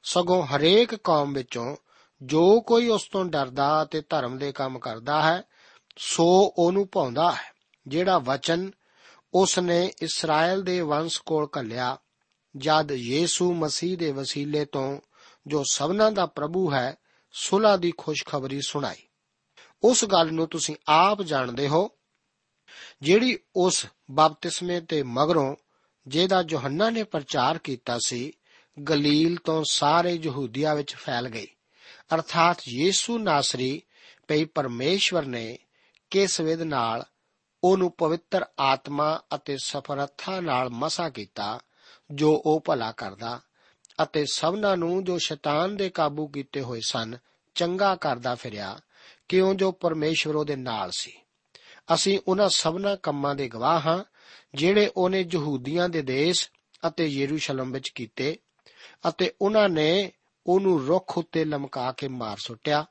[0.03, 1.77] ਸਗੋਂ ਹਰੇਕ ਕੌਮ ਵਿੱਚੋਂ
[2.23, 5.43] ਜੋ ਕੋਈ ਉਸ ਤੋਂ ਡਰਦਾ ਅਤੇ ਧਰਮ ਦੇ ਕੰਮ ਕਰਦਾ ਹੈ,
[5.99, 7.53] ਸੋ ਉਹਨੂੰ ਭਾਉਂਦਾ ਹੈ,
[7.87, 8.71] ਜਿਹੜਾ ਵਚਨ
[9.35, 11.97] ਉਸ ਨੇ ਇਸਰਾਇਲ ਦੇ ਵੰਸ਼ ਕੋਲ ਘੱਲਿਆ,
[12.57, 14.99] ਜਦ ਯੀਸੂ ਮਸੀਹ ਦੇ ਵਸੀਲੇ ਤੋਂ
[15.47, 16.97] ਜੋ ਸਭਨਾਂ ਦਾ ਪ੍ਰਭੂ ਹੈ,
[17.33, 19.03] ਸੁਲਾ ਦੀ ਖੁਸ਼ਖਬਰੀ ਸੁਣਾਈ।
[19.83, 21.98] ਉਸ ਗੱਲ ਨੂੰ ਤੁਸੀਂ ਆਪ ਜਾਣਦੇ ਹੋ
[23.03, 25.57] ਜਿਹੜੀ ਉਸ ਬਪਤਿਸਮੇ ਤੇ ਮਗਰੋਂ
[26.07, 28.33] ਜਿਹਦਾ ਯੋਹੰਨਾ ਨੇ ਪ੍ਰਚਾਰ ਕੀਤਾ ਸੀ,
[28.89, 31.47] ਗਲੀਲ ਤੋਂ ਸਾਰੇ ਯਹੂਦੀਆ ਵਿੱਚ ਫੈਲ ਗਈ।
[32.15, 33.83] ਅਰਥਾਤ ਯੀਸੂ ਨਾਸਰੀ
[34.29, 35.59] ਪਈ ਪਰਮੇਸ਼ਵਰ ਨੇ
[36.11, 37.05] ਕਿਸ ਵਿਧ ਨਾਲ
[37.65, 41.61] ਉਹਨੂੰ ਪਵਿੱਤਰ ਆਤਮਾ ਅਤੇ ਸਫਰਥਾ ਨਾਲ ਮਸਾ ਕੀਤਾ,
[42.11, 43.41] ਜੋ ਉਹ ਭਲਾ ਕਰਦਾ
[44.03, 47.17] ਅਤੇ ਸਭਨਾਂ ਨੂੰ ਜੋ ਸ਼ੈਤਾਨ ਦੇ ਕਾਬੂ ਕੀਤੇ ਹੋਏ ਸਨ,
[47.55, 48.81] ਚੰਗਾ ਕਰਦਾ ਫਿਰਿਆ,
[49.29, 51.13] ਕਿਉਂ ਜੋ ਪਰਮੇਸ਼ਵਰ ਉਹਦੇ ਨਾਲ ਸੀ।
[51.95, 54.05] ਅਸੀਂ ਉਹਨਾਂ ਸਭਨਾਂ ਕੰਮਾਂ ਦੇ ਗਵਾਹ ਹਾਂ,
[54.55, 56.51] ਜਿਹੜੇ ਉਹਨੇ ਯਹੂਦੀਆਂ ਦੇ ਦੇਸ਼
[56.89, 58.39] ਅਤੇ ਯਰੂਸ਼ਲਮ ਵਿੱਚ ਕੀਤੇ
[59.09, 60.13] ਅਤੇ ਉਹਨਾਂ ਨੇ
[60.47, 62.87] ਉਹਨੂੰ ਰੁੱਖ ਉੱਤੇ ਲਮਕਾ ਕੇ ਮਾਰ ਸੁੱਟਿਆ,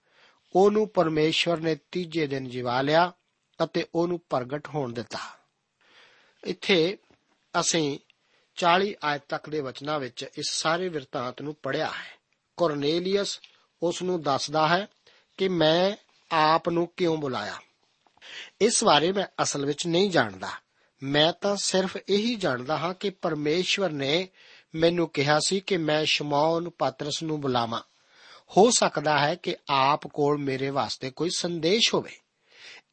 [0.55, 3.13] ਉਹਨੂੰ ਪਰਮੇਸ਼ਵਰ ਨੇ ਤੀਜੇ ਦਿਨ ਜਿਵਾ ਲਿਆ
[3.63, 5.19] ਅਤੇ ਉਹਨੂੰ ਪ੍ਰਗਟ ਹੋਣ ਦਿੱਤਾ।
[6.43, 6.97] ਇੱਥੇ
[7.59, 7.99] ਅਸੀਂ
[8.55, 12.17] 40 ਆਇਤ ਤੱਕ ਦੇ ਵਚਨਾਂ ਵਿੱਚ ਇਸ ਸਾਰੇ ਵਿਰਤਾਂਤ ਨੂੰ ਪੜਿਆ ਹੈ।
[12.57, 13.39] ਕੋਰਨੇਲੀਅਸ
[13.83, 14.87] ਉਸ ਨੂੰ ਦੱਸਦਾ ਹੈ
[15.37, 15.95] ਕਿ ਮੈਂ
[16.31, 17.61] ਆਪ ਨੂੰ ਕਿਉਂ ਬੁਲਾਇਆ?
[18.61, 20.49] ਇਸ ਬਾਰੇ ਮੈਂ ਅਸਲ ਵਿੱਚ ਨਹੀਂ ਜਾਣਦਾ।
[21.03, 24.27] ਮੈਂ ਤਾਂ ਸਿਰਫ ਇਹੀ ਜਾਣਦਾ ਹਾਂ ਕਿ ਪਰਮੇਸ਼ਵਰ ਨੇ
[24.75, 27.81] ਮੈਨੂੰ ਕਿਹਾ ਸੀ ਕਿ ਮੈਂ ਸ਼ਮੌਨ ਪਾਤਰਸ ਨੂੰ ਬੁਲਾਵਾਂ।
[28.57, 32.11] ਹੋ ਸਕਦਾ ਹੈ ਕਿ ਆਪ ਕੋਲ ਮੇਰੇ ਵਾਸਤੇ ਕੋਈ ਸੰਦੇਸ਼ ਹੋਵੇ।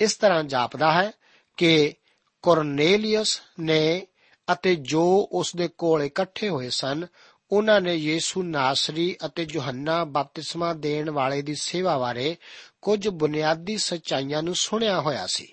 [0.01, 1.13] ਇਸ ਤਰ੍ਹਾਂ ਜਾਪਦਾ ਹੈ
[1.57, 1.95] ਕਿ
[2.43, 4.07] ਕੋਰਨੇਲੀਅਸ ਨੇ
[4.53, 7.07] ਅਤੇ ਜੋ ਉਸ ਦੇ ਕੋਲ ਇਕੱਠੇ ਹੋਏ ਸਨ,
[7.53, 12.37] ਉਹਨਾਂ ਨੇ ਯੀਸੂ ਨਾਸਰੀ ਅਤੇ ਯੋਹੰਨਾ ਬਪਤਿਸਮਾ ਦੇਣ ਵਾਲੇ ਦੀ ਸੇਵਾ ਬਾਰੇ
[12.85, 15.53] ਕੁਝ ਬੁਨਿਆਦੀ ਸੱਚਾਈਆਂ ਨੂੰ ਸੁਣਿਆ ਹੋਇਆ ਸੀ।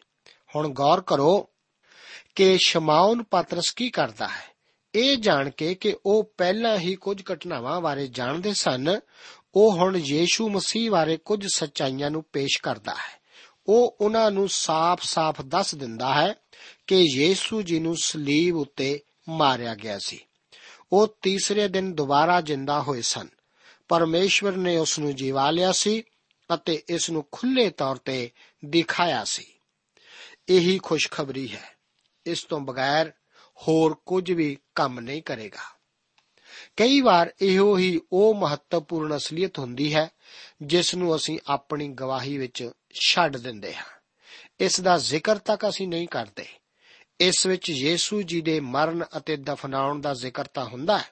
[0.55, 1.49] ਹੁਣ ਗੌਰ ਕਰੋ
[2.35, 4.43] ਕਿ ਸ਼ਮਾਉਨ ਪਾਤਰਸ ਕੀ ਕਰਦਾ ਹੈ।
[4.95, 8.99] ਇਹ ਜਾਣ ਕੇ ਕਿ ਉਹ ਪਹਿਲਾਂ ਹੀ ਕੁਝ ਘਟਨਾਵਾਂ ਬਾਰੇ ਜਾਣਦੇ ਸਨ,
[9.55, 13.21] ਉਹ ਹੁਣ ਯੀਸ਼ੂ ਮਸੀਹ ਬਾਰੇ ਕੁਝ ਸੱਚਾਈਆਂ ਨੂੰ ਪੇਸ਼ ਕਰਦਾ ਹੈ।
[13.67, 16.35] ਉਹ ਉਹਨਾਂ ਨੂੰ ਸਾਫ਼-ਸਾਫ਼ ਦੱਸ ਦਿੰਦਾ ਹੈ
[16.87, 20.19] ਕਿ ਯੀਸ਼ੂ ਜੀ ਨੂੰ ਸਲੀਬ ਉੱਤੇ ਮਾਰਿਆ ਗਿਆ ਸੀ।
[20.93, 23.27] ਉਹ ਤੀਸਰੇ ਦਿਨ ਦੁਬਾਰਾ ਜਿੰਦਾ ਹੋਏ ਸਨ।
[23.87, 26.03] ਪਰਮੇਸ਼ਵਰ ਨੇ ਉਸ ਨੂੰ ਜੀਵਾ ਲਿਆ ਸੀ
[26.53, 28.31] ਅਤੇ ਇਸ ਨੂੰ ਖੁੱਲੇ ਤੌਰ ਤੇ
[28.65, 29.53] ਦਿਖਾਇਆ ਸੀ।
[30.49, 31.75] ਇਹੀ ਖੁਸ਼ਖਬਰੀ ਹੈ।
[32.25, 33.11] ਇਸ ਤੋਂ ਬਗੈਰ
[33.67, 35.81] ਹੋਰ ਕੁਝ ਵੀ ਕੰਮ ਨਹੀਂ ਕਰੇਗਾ।
[36.77, 40.09] ਕਈ ਵਾਰ ਇਹੋ ਹੀ ਉਹ ਮਹੱਤਵਪੂਰਨ ਅਸਲੀਅਤ ਹੁੰਦੀ ਹੈ,
[40.61, 43.83] ਜਿਸ ਨੂੰ ਅਸੀਂ ਆਪਣੀ ਗਵਾਹੀ ਵਿੱਚ ਛੱਡ ਦਿੰਦੇ ਹਾਂ।
[44.59, 46.45] ਇਸ ਦਾ ਜ਼ਿਕਰ ਤੱਕ ਅਸੀਂ ਨਹੀਂ ਕਰਦੇ।
[47.19, 51.05] ਇਸ ਵਿੱਚ ਯੀਸੂ ਜੀ ਦੇ ਮਰਨ ਅਤੇ ਦਫਨਾਉਣ ਦਾ ਜ਼ਿਕਰ ਤਾਂ ਹੁੰਦਾ ਹੈ,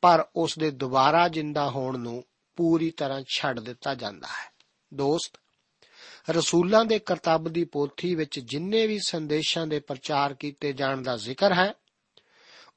[0.00, 2.24] ਪਰ ਉਸ ਦੇ ਦੁਬਾਰਾ ਜਿੰਦਾ ਹੋਣ ਨੂੰ
[2.56, 4.53] ਪੂਰੀ ਤਰ੍ਹਾਂ ਛੱਡ ਦਿੱਤਾ ਜਾਂਦਾ ਹੈ।
[4.94, 5.40] ਦੋਸਤ,
[6.30, 11.52] ਰਸੂਲਾਂ ਦੇ ਕਰਤੱਵ ਦੀ ਪੋਥੀ ਵਿੱਚ ਜਿੰਨੇ ਵੀ ਸੰਦੇਸ਼ਾਂ ਦੇ ਪ੍ਰਚਾਰ ਕੀਤੇ ਜਾਣ ਦਾ ਜ਼ਿਕਰ
[11.52, 11.74] ਹੈ,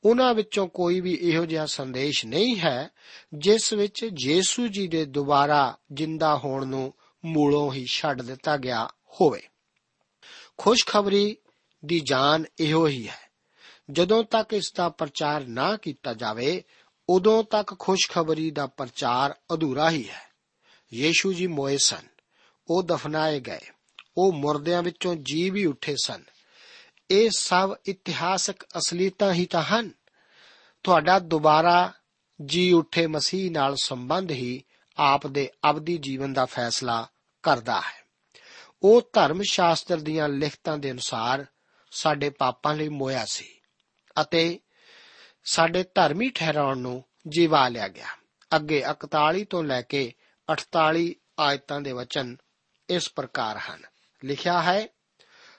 [0.06, 2.90] ਉਹਨਾਂ ਵਿੱਚੋਂ ਕੋਈ ਵੀ ਇਹੋ ਜਿਹਾ ਸੰਦੇਸ਼ ਨਹੀਂ ਹੈ
[3.34, 6.94] ਜਿਸ ਵਿੱਚ ਯੀਸੂ ਜੀ ਦੇ ਦੁਬਾਰਾ ਜਿੰਦਾ ਹੋਣ ਨੂੰ
[7.26, 9.42] ਮੂਲੋਂ ਹੀ ਛੱਡ ਦਿੱਤਾ ਗਿਆ ਹੋਵੇ।
[10.58, 11.38] ਖੁਸ਼ਖਬਰੀ
[11.86, 13.28] ਦੀ ਜਾਨ ਇਹੋ ਹੀ ਹੈ।
[13.92, 16.64] ਜਦੋਂ ਤੱਕ ਇਸ ਦਾ ਪ੍ਰਚਾਰ ਨਾ ਕੀਤਾ ਜਾਵੇ,
[17.10, 20.27] ਉਦੋਂ ਤੱਕ ਖੁਸ਼ਖਬਰੀ ਦਾ ਪ੍ਰਚਾਰ ਅਧੂਰਾ ਹੀ ਹੈ।
[20.94, 22.08] ਯੀਸ਼ੂ ਜੀ ਮੋਏ ਸਨ।
[22.68, 23.60] ਉਹ ਦਫਨਾਏ ਗਏ।
[24.18, 26.24] ਉਹ ਮੁਰਦਿਆਂ ਵਿੱਚੋਂ ਜੀ ਵੀ ਉੱਠੇ ਸਨ।
[27.12, 29.92] ਇਹ ਸਭ ਇਤਿਹਾਸਕ ਅਸਲੀਤਾਂ ਹੀ ਤਾਂ ਹਨ।
[30.84, 31.94] ਤੁਹਾਡਾ ਦੁਬਾਰਾ
[32.46, 34.64] ਜੀ ਉੱਠੇ ਮਸੀਹ ਨਾਲ ਸੰਬੰਧ ਹੀ
[34.98, 37.08] ਆਪ ਦੇ ਅਬਦੀ ਜੀਵਨ ਦਾ ਫੈਸਲਾ
[37.44, 38.08] ਕਰਦਾ ਹੈ।
[38.84, 41.46] ਉਹ ਧਰਮ ਸ਼ਾਸਤਰ ਦੀਆਂ ਲਿਖਤਾਂ ਦੇ ਅਨੁਸਾਰ
[41.92, 43.60] ਸਾਡੇ ਪਾਪਾਂ ਲਈ ਮੋਇਆ ਸੀ
[44.22, 44.60] ਅਤੇ
[45.44, 48.08] ਸਾਡੇ ਧਰਮੀ ਠਹਿਰਾਉਣ ਨੂੰ ਜੀਵਾ ਲਿਆ ਗਿਆ।
[48.56, 50.14] ਅੱਗੇ 41 ਤੋਂ ਲੈ ਕੇ
[50.52, 52.38] 48 ਆਇਤਾਂ ਦੇ ਵਚਨ
[52.90, 53.82] ਇਸ ਪ੍ਰਕਾਰ ਹਨ।
[54.26, 54.88] ਲਿਖਿਆ ਹੈ,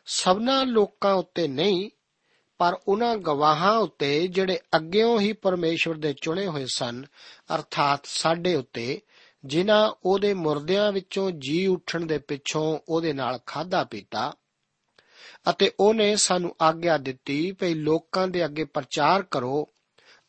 [0.07, 1.91] ਸਭਨਾ ਲੋਕਾਂ ਉੱਤੇ ਨਹੀਂ,
[2.59, 7.05] ਪਰ ਉਹਨਾਂ ਗਵਾਹਾਂ ਉੱਤੇ ਜਿਹੜੇ ਅੱਗਿਓਂ ਹੀ ਪਰਮੇਸ਼ਵਰ ਦੇ ਚੁਣੇ ਹੋਏ ਸਨ,
[7.55, 9.01] ਅਰਥਾਤ ਸਾਡੇ ਉੱਤੇ,
[9.45, 14.33] ਜਿਨ੍ਹਾਂ ਉਹਦੇ ਮੁਰਦਿਆਂ ਵਿੱਚੋਂ ਜੀ ਉੱਠਣ ਦੇ ਪਿੱਛੋਂ ਉਹਦੇ ਨਾਲ ਖਾਦਾ ਪੀਤਾ,
[15.51, 19.69] ਅਤੇ ਉਹਨੇ ਸਾਨੂੰ ਆਗਿਆ ਦਿੱਤੀ ਭਈ ਲੋਕਾਂ ਦੇ ਅੱਗੇ ਪ੍ਰਚਾਰ ਕਰੋ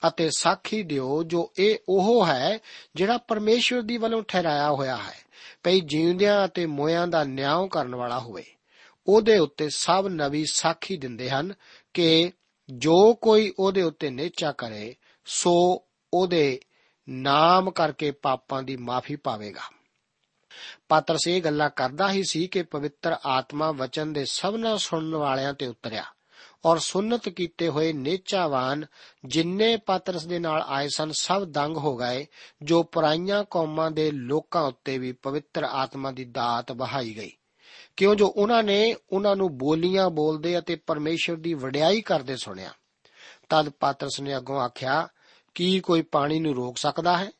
[0.08, 2.60] ਅਤੇ ਸਾਖੀ ਦਿਓ ਜੋ ਇਹ ਉਹ ਹੈ
[2.96, 5.18] ਜਿਹੜਾ ਪਰਮੇਸ਼ਵਰ ਦੀ ਵੱਲੋਂ ਠਹਿਰਾਇਆ ਹੋਇਆ ਹੈ,
[5.64, 8.46] ਭਈ ਜਿਉਂਦਿਆਂ ਅਤੇ ਮੋਇਆਂ ਦਾ ਨਿਆਂ ਕਰਨ ਵਾਲਾ ਹੋਵੇ।
[9.08, 11.54] ਉਹਦੇ ਉੱਤੇ ਸਭ ਨਵੀ ਸਾਖੀ ਦਿੰਦੇ ਹਨ
[11.94, 12.32] ਕਿ
[12.70, 15.84] ਜੋ ਕੋਈ ਉਹਦੇ ਉੱਤੇ ਨੇਚਾ ਕਰੇ, ਸੋ
[16.14, 16.60] ਉਹਦੇ
[17.10, 19.62] ਨਾਮ ਕਰਕੇ ਪਾਪਾਂ ਦੀ ਮਾਫੀ ਪਾਵੇਗਾ।
[20.90, 25.68] ਪਾਤਰਸ ਇਹ ਗੱਲਾਂ ਕਰਦਾ ਹੀ ਸੀ ਕਿ ਪਵਿੱਤਰ ਆਤਮਾ ਵਚਨ ਦੇ ਸਭਨਾਂ ਸੁਣਨ ਵਾਲਿਆਂ ਤੇ
[25.68, 26.04] ਉਤਰਿਆ।
[26.66, 28.86] ਔਰ ਸੁਨਤ ਕੀਤੇ ਹੋਏ ਨੇਚਾਵਾਨ
[29.26, 32.28] ਜਿੰਨੇ ਪਾਤਰਸ ਦੇ ਨਾਲ ਆਏ ਸਨ, ਸਭ ਦੰਗ ਹੋ ਗਏ,
[32.62, 37.32] ਜੋ ਪਰਾਈਆਂ ਕੌਮਾਂ ਦੇ ਲੋਕਾਂ ਉੱਤੇ ਵੀ ਪਵਿੱਤਰ ਆਤਮਾ ਦੀ ਦਾਤ ਵਹਾਈ ਗਈ।
[37.98, 38.16] ਕਿਉਂ?
[38.16, 42.72] ਜੋ ਉਹਨਾਂ ਨੇ ਉਹਨਾਂ ਨੂੰ ਬੋਲੀਆਂ ਬੋਲਦੇ ਅਤੇ ਪਰਮੇਸ਼ਰ ਦੀ ਵਡਿਆਈ ਕਰਦੇ ਸੁਣਿਆ।
[43.50, 45.08] ਤਦ ਪਾਤਰਸ ਨੇ ਅੱਗੋਂ ਆਖਿਆ,
[45.56, 47.32] ਕੀ ਕੋਈ ਪਾਣੀ ਨੂੰ ਰੋਕ ਸਕਦਾ ਹੈ?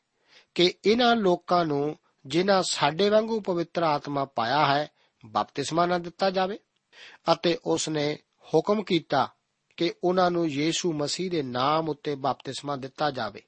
[0.54, 4.90] ਕਿ ਇਹਨਾਂ ਲੋਕਾਂ ਨੂੰ ਜਿਨ੍ਹਾਂ ਸਾਡੇ ਵਾਂਗੂ ਪਵਿੱਤਰ ਆਤਮਾ ਪਾਇਆ ਹੈ,
[5.26, 6.58] ਬਪਤਿਸਮਾ ਨਾ ਦਿੱਤਾ ਜਾਵੇ?
[7.32, 8.18] ਅਤੇ ਉਸ ਨੇ
[8.54, 9.28] ਹੁਕਮ ਕੀਤਾ
[9.76, 13.42] ਕਿ ਉਹਨਾਂ ਨੂੰ ਯੀਸ਼ੂ ਮਸੀਹ ਦੇ ਨਾਮ ਉੱਤੇ ਬਪਤਿਸਮਾ ਦਿੱਤਾ ਜਾਵੇ।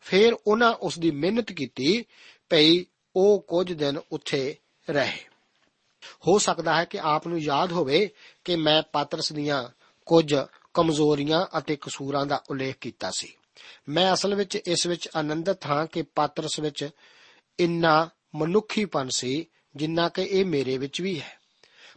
[0.00, 2.04] ਫਿਰ ਉਹਨਾਂ ਉਸ ਦੀ ਮਿਹਨਤ ਕੀਤੀ,
[2.50, 2.84] ਭਈ
[3.16, 4.56] ਉਹ ਕੁਝ ਦਿਨ ਉੱਥੇ
[4.90, 5.18] ਰਹੇ।
[6.28, 8.10] ਹੋ ਸਕਦਾ ਹੈ ਕਿ ਆਪ ਨੂੰ ਯਾਦ ਹੋਵੇ
[8.44, 9.68] ਕਿ ਮੈਂ ਪਾਤਰਸ ਦੀਆਂ
[10.06, 10.34] ਕੁਝ
[10.74, 13.34] ਕਮਜ਼ੋਰੀਆਂ ਅਤੇ ਕਸੂਰਾਂ ਦਾ ਉਲੇਖ ਕੀਤਾ ਸੀ।
[13.88, 16.88] ਮੈਂ ਅਸਲ ਵਿੱਚ ਇਸ ਵਿੱਚ ਆਨੰਦਿਤ ਹਾਂ ਕਿ ਪਾਤਰਸ ਵਿੱਚ
[17.60, 21.43] ਇੰਨਾ ਮਨੁੱਖੀਪਨ ਸੀ ਜਿੰਨਾ ਕਿ ਇਹ ਮੇਰੇ ਵਿੱਚ ਵੀ ਹੈ।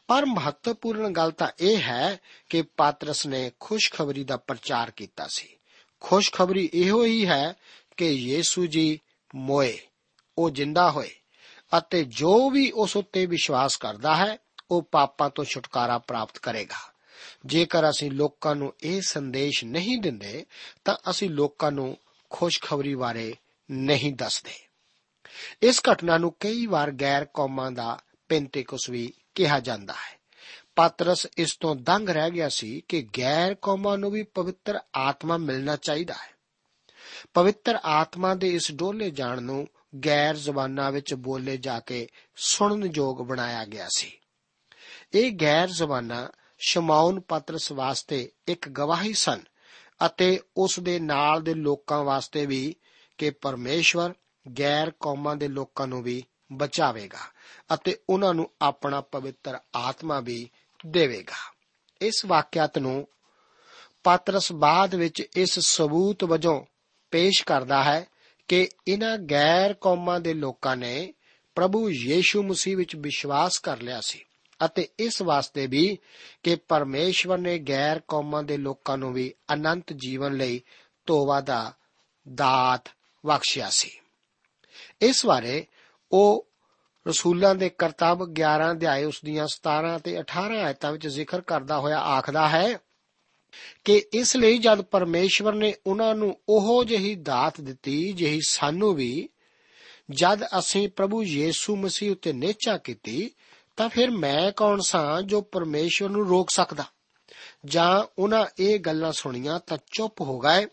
[0.07, 5.47] ਪਰ ਮਹੱਤਵਪੂਰਨ ਗੱਲ ਤਾਂ ਇਹ ਹੈ ਕਿ ਪਾਤਰਸ ਨੇ ਖੁਸ਼ਖਬਰੀ ਦਾ ਪ੍ਰਚਾਰ ਕੀਤਾ ਸੀ।
[5.99, 7.53] ਖੁਸ਼ਖਬਰੀ ਇਹੋ ਹੀ ਹੈ
[7.97, 8.99] ਕਿ ਯੀਸ਼ੂ ਜੀ
[9.35, 9.77] ਮੋਏ,
[10.37, 11.09] ਉਹ ਜਿੰਦਾ ਹੋਏ
[11.77, 14.37] ਅਤੇ ਜੋ ਵੀ ਉਸ ਉੱਤੇ ਵਿਸ਼ਵਾਸ ਕਰਦਾ ਹੈ,
[14.71, 16.93] ਉਹ ਪਾਪਾਂ ਤੋਂ ਛੁਟਕਾਰਾ ਪ੍ਰਾਪਤ ਕਰੇਗਾ।
[17.45, 20.45] ਜੇਕਰ ਅਸੀਂ ਲੋਕਾਂ ਨੂੰ ਇਹ ਸੰਦੇਸ਼ ਨਹੀਂ ਦਿੰਦੇ,
[20.85, 21.97] ਤਾਂ ਅਸੀਂ ਲੋਕਾਂ ਨੂੰ
[22.29, 23.35] ਖੁਸ਼ਖਬਰੀ ਬਾਰੇ
[23.71, 24.51] ਨਹੀਂ ਦੱਸਦੇ।
[25.61, 30.17] ਇਸ ਘਟਨਾ ਨੂੰ ਕਈ ਵਾਰ ਗੈਰ ਕੌਮਾਂ ਦਾ ਪੈਂਤੇਕੁਸ ਵੀ ਕਿਹਾ ਜਾਂਦਾ ਹੈ।
[30.75, 35.75] ਪਾਤਰਸ ਇਸ ਤੋਂ ਦੰਗ ਰਹਿ ਗਿਆ ਸੀ ਕਿ ਗੈਰ ਕੌਮਾਂ ਨੂੰ ਵੀ ਪਵਿੱਤਰ ਆਤਮਾ ਮਿਲਣਾ
[35.75, 36.37] ਚਾਹੀਦਾ ਹੈ।
[37.33, 39.67] ਪਵਿੱਤਰ ਆਤਮਾ ਦੇ ਇਸ ਡੋਲੇ ਜਾਣ ਨੂੰ
[40.05, 44.11] ਗੈਰ ਜ਼ਬਾਨਾਂ ਵਿੱਚ ਬੋਲੇ ਜਾ ਕੇ ਸੁਣਨ ਯੋਗ ਬਣਾਇਆ ਗਿਆ ਸੀ।
[45.13, 46.27] ਇਹ ਗੈਰ ਜ਼ਬਾਨਾਂ
[46.59, 49.41] ਸ਼ਮਾਉਨ ਪਤਰਸ ਵਾਸਤੇ ਇੱਕ ਗਵਾਹੀ ਸਨ
[50.05, 52.75] ਅਤੇ ਉਸ ਦੇ ਨਾਲ ਦੇ ਲੋਕਾਂ ਵਾਸਤੇ ਵੀ
[53.17, 54.13] ਕਿ ਪਰਮੇਸ਼ਵਰ
[54.59, 56.23] ਗੈਰ ਕੌਮਾਂ ਦੇ ਲੋਕਾਂ ਨੂੰ ਵੀ
[56.53, 57.19] ਬਚਾਵੇਗਾ।
[57.73, 60.49] ਅਤੇ ਉਹਨਾਂ ਨੂੰ ਆਪਣਾ ਪਵਿੱਤਰ ਆਤਮਾ ਵੀ
[60.87, 61.53] ਦੇਵੇਗਾ।
[62.01, 63.07] ਇਸ ਵਾਕਿਆਤ ਨੂੰ
[64.03, 66.65] ਪਾਤਰਸ ਬਾਅਦ ਵਿੱਚ ਇਸ ਸਬੂਤ ਵਜੋਂ
[67.11, 68.07] ਪੇਸ਼ ਕਰਦਾ ਹੈ
[68.47, 71.13] ਕਿ ਇਹਨਾਂ ਗੈਰ ਕੌਮਾਂ ਦੇ ਲੋਕਾਂ ਨੇ
[71.55, 74.23] ਪ੍ਰਭੂ ਯੀਸ਼ੂ ਮਸੀਹ ਵਿੱਚ ਵਿਸ਼ਵਾਸ ਕਰ ਲਿਆ ਸੀ
[74.65, 75.97] ਅਤੇ ਇਸ ਵਾਸਤੇ ਵੀ
[76.43, 80.61] ਕਿ ਪਰਮੇਸ਼ਵਰ ਨੇ ਗੈਰ ਕੌਮਾਂ ਦੇ ਲੋਕਾਂ ਨੂੰ ਵੀ ਅਨੰਤ ਜੀਵਨ ਲਈ
[81.05, 81.73] ਤੋਬਾ ਦਾ
[82.33, 82.89] ਦਾਤ
[83.25, 83.99] ਬਖਸ਼ਿਆ ਸੀ।
[85.01, 85.65] ਇਸ ਬਾਰੇ
[86.11, 86.46] ਉਹ
[87.07, 91.99] ਰਸੂਲਾਂ ਦੇ ਕਰਤੱਵ 11 ਅਧਿਆਏ ਉਸ ਦੀਆਂ 17 ਤੇ 18 ਆਇਤਾਂ ਵਿੱਚ ਜ਼ਿਕਰ ਕਰਦਾ ਹੋਇਆ
[91.99, 92.77] ਆਖਦਾ ਹੈ
[93.85, 99.29] ਕਿ ਇਸ ਲਈ ਜਦ ਪਰਮੇਸ਼ਵਰ ਨੇ ਉਹਨਾਂ ਨੂੰ ਉਹੋ ਜਿਹੀ ਦਾਤ ਦਿੱਤੀ ਜਿਹੀ ਸਾਨੂੰ ਵੀ,
[100.09, 103.31] ਜਦ ਅਸੀਂ ਪ੍ਰਭੂ ਯੀਸ਼ੂ ਮਸੀਹ ਉਤੇ ਨੇਚਾ ਕੀਤੀ,
[103.77, 106.83] ਤਾਂ ਫਿਰ ਮੈਂ ਕੌਣ ਸਾਂ ਜੋ ਪਰਮੇਸ਼ਵਰ ਨੂੰ ਰੋਕ ਸਕਦਾ?
[107.65, 110.65] ਜਾਂ ਉਹਨਾਂ ਇਹ ਗੱਲਾਂ ਸੁਣੀਆਂ ਤਾਂ ਚੁੱਪ ਹੋ ਗਏ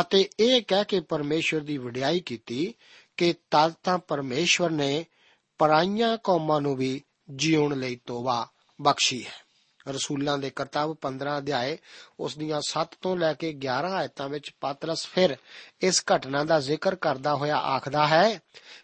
[0.00, 2.74] ਅਤੇ ਇਹ ਕਹਿ ਕੇ ਪਰਮੇਸ਼ਵਰ ਦੀ ਵਡਿਆਈ ਕੀਤੀ
[3.16, 5.06] ਕਿ ਤਦ ਤਾਂ ਪਰਮੇਸ਼ਵਰ ਨੇ
[5.58, 8.48] ਪਰਾਈਆਂ ਕੌਮਾਂ ਨੂੰ ਵੀ ਜਿਉਣ ਲਈ ਤੋਬਾ
[8.82, 9.46] ਬਖਸ਼ੀ ਹੈ।
[9.88, 11.78] ਰਸੂਲਾਂ ਦੇ ਕਰਤੱਵ 15 ਅਧਿਆਏ,
[12.20, 15.36] ਉਸ ਦੀਆਂ 7 ਤੋਂ ਲੈ ਕੇ 11 ਆਇਤਾਂ ਵਿੱਚ ਪਾਤਰਸ ਫਿਰ
[15.80, 18.40] ਇਸ ਘਟਨਾ ਦਾ ਜ਼ਿਕਰ ਕਰਦਾ ਹੋਇਆ ਆਖਦਾ ਹੈ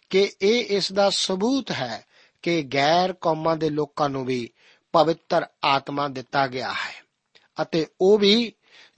[0.09, 2.05] ਕਿ ਇਹ ਇਸ ਦਾ ਸਬੂਤ ਹੈ
[2.41, 4.49] ਕਿ ਗੈਰ ਕੌਮਾਂ ਦੇ ਲੋਕਾਂ ਨੂੰ ਵੀ
[4.91, 7.03] ਪਵਿੱਤਰ ਆਤਮਾ ਦਿੱਤਾ ਗਿਆ ਹੈ
[7.61, 8.53] ਅਤੇ ਉਹ ਵੀ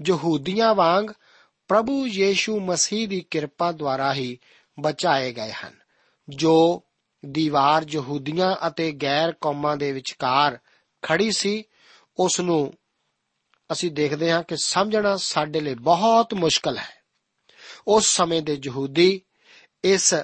[0.07, 1.05] ਯਹੂਦੀਆਂ ਵਾਂਗ
[1.67, 4.39] ਪ੍ਰਭੂ ਯੀਸ਼ੂ ਮਸੀਹ ਦੀ ਕਿਰਪਾ ਦੁਆਰਾ ਹੀ
[4.79, 5.73] ਬਚਾਏ ਗਏ ਹਨ,
[6.29, 6.84] ਜੋ
[7.25, 10.59] ਦੀਵਾਰ ਯਹੂਦੀਆਂ ਅਤੇ ਗੈਰ ਕੌਮਾਂ ਦੇ ਵਿਚਕਾਰ
[11.01, 11.63] ਖੜੀ ਸੀ
[12.19, 12.73] ਉਸ ਨੂੰ
[13.71, 17.03] ਅਸੀਂ ਦੇਖਦੇ ਹਾਂ ਕਿ ਸਮਝਣਾ ਸਾਡੇ ਲਈ ਬਹੁਤ ਮੁਸ਼ਕਲ ਹੈ।
[17.87, 19.21] ਉਸ ਸਮੇਂ ਦੇ ਯਹੂਦੀ
[19.83, 20.15] ਇਸ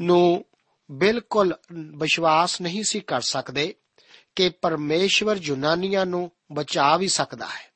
[0.00, 0.44] ਨੂੰ
[0.90, 3.74] ਬਿਲਕੁਲ ਵਿਸ਼ਵਾਸ ਨਹੀਂ ਸੀ ਕਰ ਸਕਦੇ
[4.36, 7.72] ਕਿ ਪਰਮੇਸ਼ਵਰ ਯੂਨਾਨੀਆਂ ਨੂੰ ਬਚਾ ਵੀ ਸਕਦਾ ਹੈ।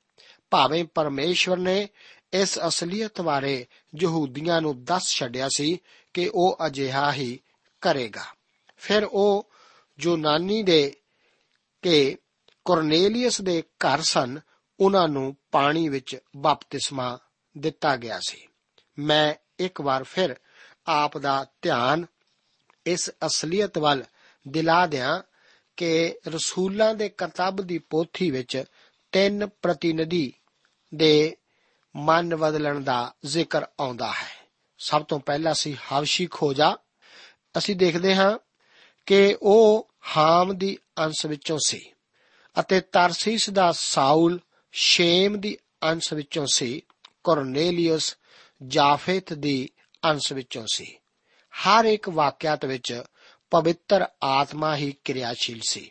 [0.50, 1.88] ਭਾਵੇਂ ਪਰਮੇਸ਼ਵਰ ਨੇ
[2.32, 3.66] ਇਸ ਅਸਲੀਅਤ ਬਾਰੇ
[4.02, 5.78] ਯਹੂਦੀਆਂ ਨੂੰ ਦੱਸ ਛੱਡਿਆ ਸੀ
[6.14, 7.40] ਕਿ ਉਹ ਅਜਿਹਾ ਹੀ
[7.80, 8.24] ਕਰੇਗਾ।
[8.76, 9.50] ਫਿਰ ਉਹ
[10.00, 10.94] ਯੂਨਾਨੀ ਦੇ
[11.82, 12.16] ਕਿ
[12.64, 14.40] ਕੋਰਨੇਲੀਅਸ ਦੇ ਘਰ ਸਨ,
[14.80, 17.18] ਉਹਨਾਂ ਨੂੰ ਪਾਣੀ ਵਿੱਚ ਬਪਤਿਸਮਾ
[17.58, 18.46] ਦਿੱਤਾ ਗਿਆ ਸੀ।
[18.98, 20.36] ਮੈਂ ਇੱਕ ਵਾਰ ਫਿਰ
[20.86, 22.06] ਆਪ ਦਾ ਧਿਆਨ
[22.86, 24.04] ਇਸ ਅਸਲੀਅਤ ਵੱਲ
[24.48, 25.22] ਦਿਲਾ ਦਿਆਂ
[25.76, 28.64] ਕਿ ਰਸੂਲਾਂ ਦੇ ਕਰਤੱਵ ਦੀ ਪੋਥੀ ਵਿੱਚ
[29.12, 30.34] ਤਿੰਨ ਪ੍ਰਤੀਨਿਧੀ
[30.94, 31.36] ਦੇ
[31.96, 36.76] ਮਨ ਬਦਲਣ ਦਾ ਜ਼ਿਕਰ ਆਉਂਦਾ ਹੈ। ਸਭ ਤੋਂ ਪਹਿਲਾਂ ਸੀ ਹਵਸ਼ੀ ਖੋਜਾ
[37.58, 38.38] ਅਸੀਂ ਦੇਖਦੇ ਹਾਂ
[39.06, 41.90] ਕਿ ਉਹ ਹਾਮ ਦੀ ਅੰਸ਼ ਵਿੱਚੋਂ ਸੀ
[42.60, 44.40] ਅਤੇ ਤਰਸੀਸ ਦਾ ਸਾਊਲ
[44.72, 46.82] ਸ਼ੇਮ ਦੀ ਅੰਸ਼ ਵਿੱਚੋਂ ਸੀ,
[47.24, 48.16] ਕੋਰਨੇਲੀਅਸ
[48.66, 49.68] ਜਾਫੇਤ ਦੀ
[50.04, 50.96] ਅੰਸ਼ ਵਿੱਚੋਂ ਸੀ।
[51.52, 53.02] ਹਰ ਇੱਕ ਵਾਕਿਆਤ ਵਿੱਚ
[53.50, 55.90] ਪਵਿੱਤਰ ਆਤਮਾ ਹੀ ਕਿਰਿਆਸ਼ੀਲ ਸੀ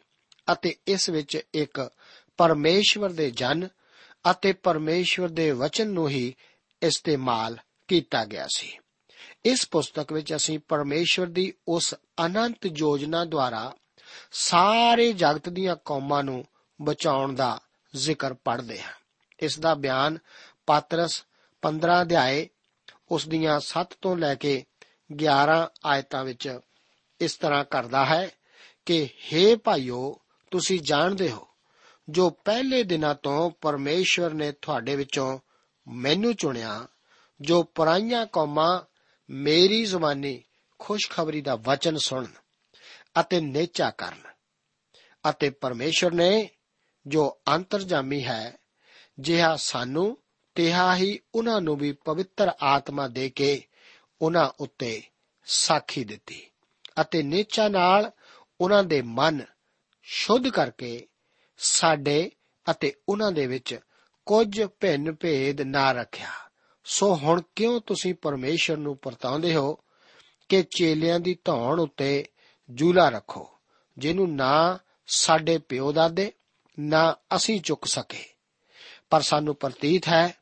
[0.51, 1.91] ਅਤੇ ਇਸ ਵਿੱਚ ਇੱਕ
[2.38, 3.67] ਪਰਮੇਸ਼ਵਰ ਦੇ ਜਨ
[4.32, 6.36] ਅਤੇ ਪਰਮੇਸ਼ਵਰ ਦੇ ਵਚਨ ਨੂੰ ਹੀ
[6.82, 8.78] ਇਸਤੇਮਾਲ ਕੀਤਾ ਗਿਆ ਸੀ।
[9.46, 13.76] ਇਸ ਪੁਸਤਕ ਵਿੱਚ ਅਸੀਂ ਪਰਮੇਸ਼ਵਰ ਦੀ ਉਸ ਅਨੰਤ ਯੋਜਨਾ ਦੁਆਰਾ
[14.32, 16.46] ਸਾਰੇ ਜਗਤ ਦੀਆਂ ਕੌਮਾਂ ਨੂੰ
[16.82, 17.60] ਬਚਾਉਣ ਦਾ
[17.96, 18.92] ਜ਼ਿਕਰ ਪੜ੍ਹਦੇ ਹਾਂ।
[19.40, 20.18] ਇਸ ਦਾ ਬਿਆਨ
[20.66, 21.26] ਪਾਤਰਸ
[21.62, 22.50] 15 ਅਧਿਆਏ
[23.12, 24.66] ਉਸ ਦੀਆਂ 7 ਤੋਂ ਲੈ ਕੇ
[25.12, 26.60] 11 ਆਇਤਾਂ ਵਿੱਚ
[27.22, 28.30] ਇਸ ਤਰ੍ਹਾਂ ਕਰਦਾ ਹੈ
[28.86, 30.20] ਕਿ हे ਭਾਈਓ,
[30.52, 31.48] ਤੁਸੀਂ ਜਾਣਦੇ ਹੋ,
[32.10, 35.40] ਜੋ ਪਹਿਲੇ ਦਿਨਾਂ ਤੋਂ ਪਰਮੇਸ਼ਵਰ ਨੇ ਤੁਹਾਡੇ ਵਿੱਚੋਂ
[35.88, 36.88] ਮੈਨੂੰ ਚੁਣਿਆ,
[37.42, 38.82] ਜੋ ਪਰਾਈਆਂ ਕੌਮਾਂ
[39.30, 40.44] ਮੇਰੀ ਜ਼ੁਬਾਨੀ
[40.80, 42.34] ਖੁਸ਼ਖਬਰੀ ਦਾ ਵਚਨ ਸੁਣਨ
[43.20, 44.22] ਅਤੇ ਨੇਚਾ ਕਰਨ।
[45.30, 46.50] ਅਤੇ ਪਰਮੇਸ਼ਵਰ ਨੇ
[47.08, 48.58] ਜੋ ਅੰਤਰਜਾਮੀ ਹੈ,
[49.20, 50.18] ਜਿਹਾ ਸਾਨੂੰ
[50.56, 53.68] ਤਿਹਾ ਹੀ ਉਹਨਾਂ ਨੂੰ ਵੀ ਪਵਿੱਤਰ ਆਤਮਾ ਦੇ ਕੇ
[54.22, 55.04] ਉਹਨਾਂ ਉੱਤੇ
[55.46, 56.48] ਸਾਖੀ ਦਿੱਤੀ
[57.02, 58.12] ਅਤੇ ਨੇਚਾ ਨਾਲ
[58.62, 59.46] ਉਹਨਾਂ ਦੇ ਮਨ
[60.04, 61.08] ਸ਼ੁੱਧ ਕਰਕੇ
[61.58, 62.32] ਸਾਡੇ
[62.72, 63.80] ਅਤੇ ਉਹਨਾਂ ਦੇ ਵਿੱਚ
[64.26, 66.45] ਕੁਝ ਭਿੰਨ ਭੇਦ ਨਾ ਰੱਖਿਆ।
[66.86, 69.78] ਸੋ ਹੁਣ ਕਿਉਂ ਤੁਸੀਂ ਪਰਮੇਸ਼ਰ ਨੂੰ ਪਰਤਾਉਂਦੇ ਹੋ
[70.50, 72.28] ਕਿ ਚੇਲਿਆਂ ਦੀ ਧੌਣ ਉੱਤੇ
[72.69, 73.58] ਜੂਲਾ ਰੱਖੋ,
[73.98, 76.32] ਜਿਹਨੂੰ ਨਾ ਸਾਡੇ ਪਿਓ ਦਾਦੇ,
[76.80, 78.26] ਨਾ ਅਸੀਂ ਚੁੱਕ ਸਕੇ?
[79.10, 80.38] ਪਰ ਸਾਨੂੰ ਪ੍ਰਤੀਤ ਹੈ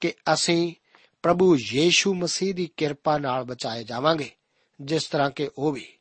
[0.00, 0.74] ਕਿ ਅਸੀਂ
[1.22, 4.30] ਪ੍ਰਭੂ ਯੀਸ਼ੂ ਮਸੀਹ ਦੀ ਕਿਰਪਾ ਨਾਲ ਬਚਾਏ ਜਾਵਾਂਗੇ,
[4.80, 5.92] ਜਿਸ ਤਰ੍ਹਾਂ ਕਿ ਉਹ ਵੀ।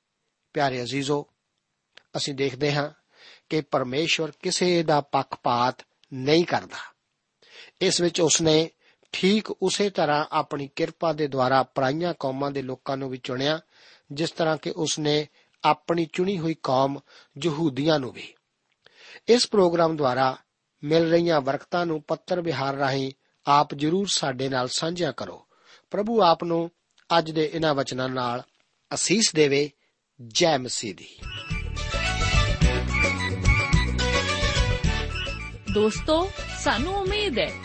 [0.54, 1.28] ਪਿਆਰੇ ਅਜ਼ੀਜ਼ੋ,
[2.18, 2.92] ਅਸੀਂ ਦੇਖਦੇ ਹਾਂ
[3.50, 5.78] ਕਿ ਪਰਮੇਸ਼ਵਰ ਕਿਸੇ ਦਾ ਪੱਖਪਾਤ
[6.14, 6.78] ਨਹੀਂ ਕਰਦਾ।
[7.82, 8.70] ਇਸ ਵਿੱਚ ਉਸਨੇ
[9.18, 13.60] ਠੀਕ ਉਸੇ ਤਰ੍ਹਾਂ ਆਪਣੀ ਕਿਰਪਾ ਦੇ ਦੁਆਰਾ ਪਰਾਈਆਂ ਕੌਮਾਂ ਦੇ ਲੋਕਾਂ ਨੂੰ ਵੀ ਚੁਣਿਆ,
[14.12, 15.28] ਜਿਸ ਤਰ੍ਹਾਂ ਕਿ ਉਸਨੇ
[15.64, 17.00] ਆਪਣੀ ਚੁਣੀ ਹੋਈ ਕੌਮ
[17.44, 18.34] ਯਹੂਦੀਆਂ ਨੂੰ ਵੀ।
[19.28, 20.38] ਇਸ ਪ੍ਰੋਗਰਾਮ ਦੁਆਰਾ
[20.84, 23.12] ਮਿਲ ਰਹੀਆਂ ਬਰਕਤਾਂ ਨੂੰ ਪੱਤਰ ਵਿਹਾਰ ਰਾਹੀਂ
[23.46, 25.48] ਆਪ ਜਰੂਰ ਸਾਡੇ ਨਾਲ ਸਾਂਝਾ ਕਰੋ।
[25.92, 26.72] ਪ੍ਰਭੂ ਆਪ ਨੂੰ
[27.18, 28.44] ਅੱਜ ਦੇ ਇਹਨਾਂ ਵਚਨਾਂ ਨਾਲ
[28.94, 29.72] ਅਸੀਸ ਦੇਵੇ।
[30.28, 31.20] ਜੈ ਮਸੀਹ ਦੀ।
[35.74, 36.32] ਦੋਸਤੋ,
[36.64, 37.65] ਸਾਨੂੰ ਉਮੀਦ ਹੈ